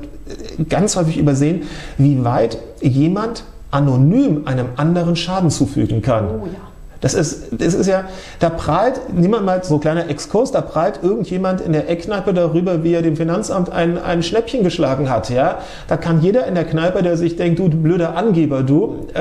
ganz 0.68 0.96
häufig 0.96 1.18
übersehen, 1.18 1.62
wie 1.96 2.25
weit 2.25 2.58
jemand 2.80 3.44
anonym 3.70 4.46
einem 4.46 4.68
anderen 4.76 5.16
Schaden 5.16 5.50
zufügen 5.50 6.02
kann. 6.02 6.28
Oh 6.28 6.46
ja. 6.46 6.68
Das 7.00 7.14
ist, 7.14 7.46
das 7.52 7.75
ist 7.75 7.87
ja, 7.87 8.04
da 8.40 8.50
prahlt, 8.50 9.00
niemand 9.14 9.44
mal 9.44 9.62
so 9.62 9.75
ein 9.75 9.80
kleiner 9.80 10.08
Exkurs, 10.08 10.50
da 10.50 10.60
prahlt 10.60 11.00
irgendjemand 11.02 11.60
in 11.60 11.72
der 11.72 11.88
Eckkneipe 11.88 12.34
darüber, 12.34 12.82
wie 12.82 12.92
er 12.92 13.02
dem 13.02 13.16
Finanzamt 13.16 13.70
ein, 13.70 14.02
ein 14.02 14.25
Schnäppchen 14.25 14.64
geschlagen 14.64 15.08
hat, 15.08 15.30
ja. 15.30 15.58
Da 15.87 15.96
kann 15.96 16.20
jeder 16.20 16.46
in 16.46 16.56
der 16.56 16.64
Kneipe, 16.64 17.02
der 17.04 17.16
sich 17.16 17.37
denkt, 17.37 17.60
du 17.60 17.68
blöder 17.68 18.16
Angeber, 18.16 18.64
du, 18.64 19.06
äh, 19.14 19.20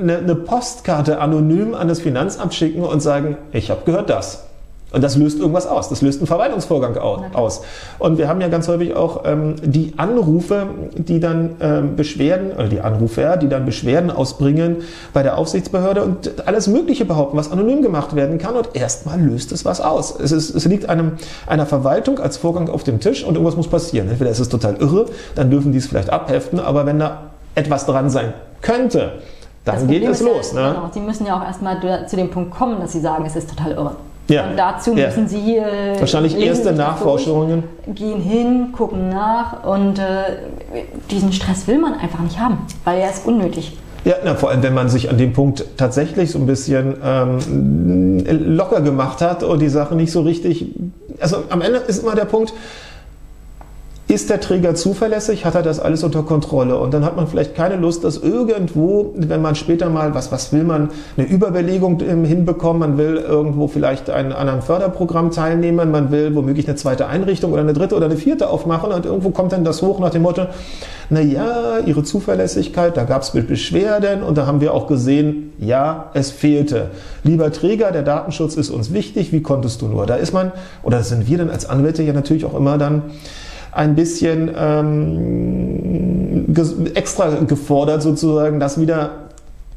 eine, 0.00 0.18
eine 0.18 0.34
Postkarte 0.34 1.20
anonym 1.20 1.74
an 1.74 1.88
das 1.88 2.00
Finanzamt 2.00 2.54
schicken 2.54 2.82
und 2.82 3.00
sagen, 3.00 3.36
ich 3.52 3.70
habe 3.70 3.82
gehört 3.84 4.08
das. 4.08 4.44
Und 4.92 5.02
das 5.02 5.16
löst 5.16 5.38
irgendwas 5.38 5.66
aus. 5.66 5.88
Das 5.88 6.02
löst 6.02 6.20
einen 6.20 6.26
Verwaltungsvorgang 6.26 6.96
aus. 6.98 7.62
Und 7.98 8.18
wir 8.18 8.28
haben 8.28 8.40
ja 8.40 8.48
ganz 8.48 8.66
häufig 8.68 8.94
auch 8.96 9.22
ähm, 9.24 9.54
die 9.62 9.94
Anrufe, 9.96 10.66
die 10.94 11.20
dann 11.20 11.56
ähm, 11.60 11.96
Beschwerden, 11.96 12.52
oder 12.52 12.68
die 12.68 12.80
Anrufer, 12.80 13.36
die 13.36 13.48
dann 13.48 13.66
Beschwerden 13.66 14.10
ausbringen 14.10 14.78
bei 15.12 15.22
der 15.22 15.38
Aufsichtsbehörde 15.38 16.02
und 16.02 16.46
alles 16.46 16.66
Mögliche 16.66 17.04
behaupten, 17.04 17.36
was 17.36 17.52
anonym 17.52 17.82
gemacht 17.82 18.16
werden 18.16 18.38
kann. 18.38 18.56
Und 18.56 18.70
erstmal 18.74 19.20
löst 19.20 19.52
es 19.52 19.64
was 19.64 19.80
aus. 19.80 20.18
Es, 20.18 20.32
ist, 20.32 20.54
es 20.54 20.64
liegt 20.64 20.88
einem, 20.88 21.12
einer 21.46 21.66
Verwaltung 21.66 22.18
als 22.18 22.36
Vorgang 22.36 22.68
auf 22.68 22.82
dem 22.82 23.00
Tisch 23.00 23.24
und 23.24 23.34
irgendwas 23.34 23.56
muss 23.56 23.68
passieren. 23.68 24.08
Entweder 24.08 24.30
ist 24.30 24.40
es 24.40 24.48
total 24.48 24.76
irre, 24.76 25.06
dann 25.36 25.50
dürfen 25.50 25.72
die 25.72 25.78
es 25.78 25.86
vielleicht 25.86 26.10
abheften, 26.10 26.58
aber 26.58 26.86
wenn 26.86 26.98
da 26.98 27.30
etwas 27.54 27.86
dran 27.86 28.10
sein 28.10 28.32
könnte, 28.62 29.12
dann 29.64 29.86
geht 29.86 30.02
es 30.02 30.20
los. 30.20 30.52
Ja, 30.52 30.68
ne? 30.68 30.74
genau, 30.74 30.90
Sie 30.92 31.00
müssen 31.00 31.26
ja 31.26 31.38
auch 31.38 31.44
erstmal 31.44 31.80
zu 32.06 32.16
dem 32.16 32.30
Punkt 32.30 32.50
kommen, 32.50 32.80
dass 32.80 32.92
Sie 32.92 33.00
sagen, 33.00 33.24
es 33.26 33.36
ist 33.36 33.50
total 33.50 33.72
irre. 33.72 33.96
Ja. 34.30 34.48
Und 34.48 34.56
dazu 34.56 34.94
ja. 34.94 35.06
müssen 35.06 35.28
Sie 35.28 35.56
äh, 35.56 35.98
wahrscheinlich 35.98 36.38
erste 36.38 36.72
Nachforschungen 36.72 37.64
gehen 37.94 38.20
hin, 38.20 38.72
gucken 38.72 39.08
nach 39.08 39.64
und 39.64 39.98
äh, 39.98 40.36
diesen 41.10 41.32
Stress 41.32 41.66
will 41.66 41.78
man 41.78 41.94
einfach 41.94 42.20
nicht 42.20 42.38
haben, 42.38 42.58
weil 42.84 43.00
er 43.00 43.10
ist 43.10 43.26
unnötig. 43.26 43.76
Ja, 44.04 44.14
na, 44.24 44.34
vor 44.34 44.50
allem, 44.50 44.62
wenn 44.62 44.72
man 44.72 44.88
sich 44.88 45.10
an 45.10 45.18
dem 45.18 45.32
Punkt 45.32 45.64
tatsächlich 45.76 46.30
so 46.30 46.38
ein 46.38 46.46
bisschen 46.46 46.94
ähm, 47.04 48.24
locker 48.56 48.80
gemacht 48.80 49.20
hat 49.20 49.42
und 49.42 49.58
die 49.58 49.68
Sache 49.68 49.94
nicht 49.94 50.12
so 50.12 50.22
richtig. 50.22 50.74
Also 51.20 51.44
am 51.50 51.60
Ende 51.60 51.78
ist 51.80 52.02
immer 52.02 52.14
der 52.14 52.24
Punkt, 52.24 52.54
ist 54.10 54.28
der 54.28 54.40
Träger 54.40 54.74
zuverlässig? 54.74 55.44
Hat 55.44 55.54
er 55.54 55.62
das 55.62 55.78
alles 55.78 56.02
unter 56.02 56.24
Kontrolle? 56.24 56.76
Und 56.78 56.92
dann 56.92 57.04
hat 57.04 57.14
man 57.14 57.28
vielleicht 57.28 57.54
keine 57.54 57.76
Lust, 57.76 58.02
dass 58.02 58.16
irgendwo, 58.16 59.14
wenn 59.14 59.40
man 59.40 59.54
später 59.54 59.88
mal, 59.88 60.14
was, 60.14 60.32
was 60.32 60.52
will 60.52 60.64
man, 60.64 60.90
eine 61.16 61.28
Überbelegung 61.28 62.00
hinbekommen, 62.00 62.80
man 62.80 62.98
will 62.98 63.16
irgendwo 63.16 63.68
vielleicht 63.68 64.10
ein, 64.10 64.32
an 64.32 64.48
einem 64.48 64.62
Förderprogramm 64.62 65.30
teilnehmen, 65.30 65.92
man 65.92 66.10
will 66.10 66.34
womöglich 66.34 66.66
eine 66.66 66.76
zweite 66.76 67.06
Einrichtung 67.06 67.52
oder 67.52 67.62
eine 67.62 67.72
dritte 67.72 67.94
oder 67.94 68.06
eine 68.06 68.16
vierte 68.16 68.48
aufmachen 68.48 68.90
und 68.90 69.06
irgendwo 69.06 69.30
kommt 69.30 69.52
dann 69.52 69.64
das 69.64 69.80
hoch 69.80 70.00
nach 70.00 70.10
dem 70.10 70.22
Motto, 70.22 70.46
na 71.08 71.20
ja, 71.20 71.78
ihre 71.84 72.02
Zuverlässigkeit, 72.02 72.96
da 72.96 73.04
gab 73.04 73.22
es 73.22 73.30
Beschwerden 73.30 74.22
und 74.22 74.38
da 74.38 74.46
haben 74.46 74.60
wir 74.60 74.74
auch 74.74 74.88
gesehen, 74.88 75.52
ja, 75.58 76.10
es 76.14 76.30
fehlte. 76.30 76.90
Lieber 77.22 77.52
Träger, 77.52 77.92
der 77.92 78.02
Datenschutz 78.02 78.56
ist 78.56 78.70
uns 78.70 78.92
wichtig, 78.92 79.32
wie 79.32 79.42
konntest 79.42 79.82
du 79.82 79.86
nur? 79.86 80.06
Da 80.06 80.16
ist 80.16 80.32
man, 80.32 80.50
oder 80.82 81.02
sind 81.04 81.28
wir 81.28 81.38
dann 81.38 81.50
als 81.50 81.68
Anwälte 81.68 82.02
ja 82.02 82.12
natürlich 82.12 82.44
auch 82.44 82.56
immer 82.56 82.76
dann 82.78 83.02
ein 83.72 83.94
bisschen 83.94 84.50
ähm, 84.56 86.54
extra 86.94 87.28
gefordert, 87.40 88.02
sozusagen, 88.02 88.60
das 88.60 88.80
wieder 88.80 89.10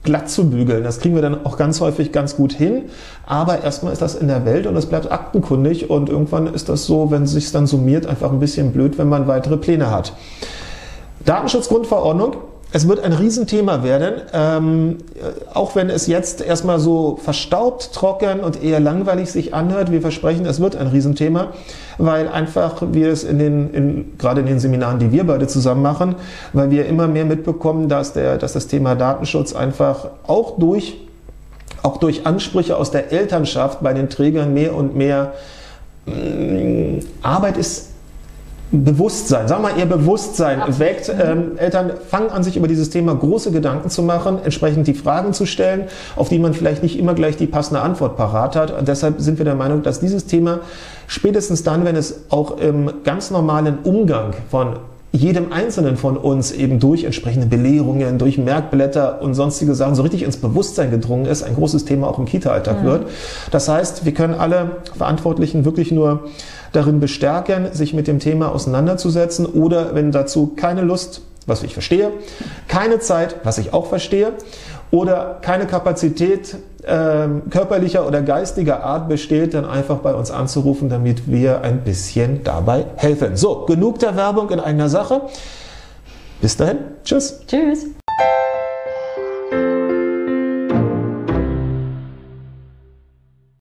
glatt 0.03 0.29
zu 0.29 0.49
bügeln. 0.49 0.83
Das 0.83 0.99
kriegen 0.99 1.15
wir 1.15 1.21
dann 1.21 1.45
auch 1.45 1.57
ganz 1.57 1.79
häufig 1.79 2.11
ganz 2.11 2.35
gut 2.35 2.53
hin. 2.53 2.83
Aber 3.25 3.63
erstmal 3.63 3.93
ist 3.93 4.01
das 4.01 4.15
in 4.15 4.27
der 4.27 4.45
Welt 4.45 4.67
und 4.67 4.75
es 4.75 4.85
bleibt 4.85 5.11
aktenkundig 5.11 5.89
und 5.89 6.09
irgendwann 6.09 6.47
ist 6.53 6.69
das 6.69 6.85
so, 6.85 7.09
wenn 7.09 7.23
es 7.23 7.31
sich 7.31 7.51
dann 7.51 7.67
summiert, 7.67 8.05
einfach 8.05 8.31
ein 8.31 8.39
bisschen 8.39 8.73
blöd, 8.73 8.97
wenn 8.97 9.07
man 9.07 9.27
weitere 9.27 9.57
Pläne 9.57 9.89
hat. 9.89 10.13
Datenschutzgrundverordnung 11.25 12.35
es 12.75 12.87
wird 12.87 13.03
ein 13.03 13.13
Riesenthema 13.13 13.83
werden, 13.83 14.15
ähm, 14.33 14.97
auch 15.53 15.75
wenn 15.75 15.91
es 15.91 16.07
jetzt 16.07 16.41
erstmal 16.41 16.79
so 16.79 17.19
verstaubt, 17.23 17.93
trocken 17.93 18.39
und 18.39 18.63
eher 18.63 18.79
langweilig 18.79 19.31
sich 19.31 19.53
anhört. 19.53 19.91
Wir 19.91 20.01
versprechen, 20.01 20.47
es 20.47 20.59
wird 20.59 20.75
ein 20.75 20.87
Riesenthema, 20.87 21.49
weil 21.99 22.27
einfach 22.27 22.81
wir 22.91 23.09
es 23.09 23.23
in 23.23 23.37
den, 23.37 23.73
in, 23.75 24.17
gerade 24.17 24.41
in 24.41 24.47
den 24.47 24.59
Seminaren, 24.59 24.97
die 24.97 25.11
wir 25.11 25.23
beide 25.23 25.45
zusammen 25.45 25.83
machen, 25.83 26.15
weil 26.51 26.71
wir 26.71 26.87
immer 26.87 27.07
mehr 27.07 27.25
mitbekommen, 27.25 27.89
dass, 27.89 28.13
der, 28.13 28.39
dass 28.39 28.53
das 28.53 28.65
Thema 28.65 28.95
Datenschutz 28.95 29.53
einfach 29.53 30.07
auch 30.25 30.57
durch, 30.57 30.97
auch 31.83 31.97
durch 31.97 32.25
Ansprüche 32.25 32.75
aus 32.75 32.89
der 32.89 33.11
Elternschaft 33.11 33.83
bei 33.83 33.93
den 33.93 34.09
Trägern 34.09 34.51
mehr 34.51 34.73
und 34.73 34.95
mehr 34.95 35.33
mh, 36.07 36.15
mm, 36.15 36.99
Arbeit 37.21 37.57
ist 37.57 37.92
Bewusstsein, 38.73 39.47
wir 39.47 39.59
mal, 39.59 39.77
ihr 39.77 39.85
Bewusstsein 39.85 40.59
Absolut. 40.59 40.79
weckt. 40.79 41.09
Ähm, 41.09 41.57
Eltern 41.57 41.91
fangen 42.09 42.31
an, 42.31 42.43
sich 42.43 42.57
über 42.57 42.67
dieses 42.67 42.89
Thema 42.89 43.13
große 43.13 43.51
Gedanken 43.51 43.89
zu 43.89 44.01
machen, 44.01 44.39
entsprechend 44.43 44.87
die 44.87 44.95
Fragen 44.95 45.33
zu 45.33 45.45
stellen, 45.45 45.85
auf 46.15 46.29
die 46.29 46.39
man 46.39 46.53
vielleicht 46.53 46.81
nicht 46.81 46.97
immer 46.97 47.13
gleich 47.13 47.37
die 47.37 47.45
passende 47.45 47.81
Antwort 47.81 48.17
parat 48.17 48.55
hat. 48.55 48.71
Und 48.71 48.87
deshalb 48.87 49.21
sind 49.21 49.37
wir 49.37 49.45
der 49.45 49.55
Meinung, 49.55 49.83
dass 49.83 49.99
dieses 49.99 50.25
Thema 50.25 50.61
spätestens 51.07 51.63
dann, 51.63 51.85
wenn 51.85 51.95
es 51.95 52.25
auch 52.29 52.57
im 52.57 52.91
ganz 53.03 53.29
normalen 53.29 53.77
Umgang 53.83 54.33
von 54.49 54.77
jedem 55.15 55.53
Einzelnen 55.53 55.95
von 55.95 56.17
uns 56.17 56.51
eben 56.51 56.79
durch 56.79 57.03
entsprechende 57.03 57.45
Belehrungen, 57.45 58.17
durch 58.17 58.39
Merkblätter 58.39 59.21
und 59.21 59.35
sonstige 59.35 59.75
Sachen 59.75 59.93
so 59.93 60.01
richtig 60.01 60.23
ins 60.23 60.37
Bewusstsein 60.37 60.89
gedrungen 60.89 61.27
ist, 61.27 61.43
ein 61.43 61.53
großes 61.53 61.85
Thema 61.85 62.07
auch 62.07 62.17
im 62.17 62.25
Kita-Alltag 62.25 62.81
mhm. 62.81 62.85
wird. 62.85 63.07
Das 63.51 63.69
heißt, 63.69 64.05
wir 64.05 64.13
können 64.15 64.33
alle 64.33 64.77
Verantwortlichen 64.97 65.65
wirklich 65.65 65.91
nur 65.91 66.25
darin 66.71 66.99
bestärken, 66.99 67.67
sich 67.73 67.93
mit 67.93 68.07
dem 68.07 68.17
Thema 68.17 68.51
auseinanderzusetzen 68.51 69.45
oder 69.45 69.93
wenn 69.93 70.11
dazu 70.11 70.53
keine 70.55 70.81
Lust, 70.81 71.21
was 71.45 71.61
ich 71.61 71.73
verstehe, 71.73 72.09
keine 72.67 72.97
Zeit, 72.97 73.35
was 73.43 73.59
ich 73.59 73.71
auch 73.71 73.85
verstehe, 73.85 74.31
oder 74.89 75.37
keine 75.41 75.67
Kapazität 75.67 76.55
äh, 76.83 77.27
körperlicher 77.49 78.07
oder 78.07 78.21
geistiger 78.21 78.83
Art 78.83 79.07
besteht, 79.07 79.53
dann 79.53 79.65
einfach 79.65 79.97
bei 79.97 80.13
uns 80.13 80.31
anzurufen, 80.31 80.89
damit 80.89 81.29
wir 81.29 81.61
ein 81.61 81.83
bisschen 81.83 82.43
dabei 82.43 82.85
helfen. 82.95 83.35
So, 83.35 83.65
genug 83.65 83.99
der 83.99 84.15
Werbung 84.15 84.49
in 84.49 84.59
eigener 84.59 84.89
Sache. 84.89 85.21
Bis 86.41 86.57
dahin. 86.57 86.77
Tschüss. 87.03 87.41
Tschüss. 87.47 87.85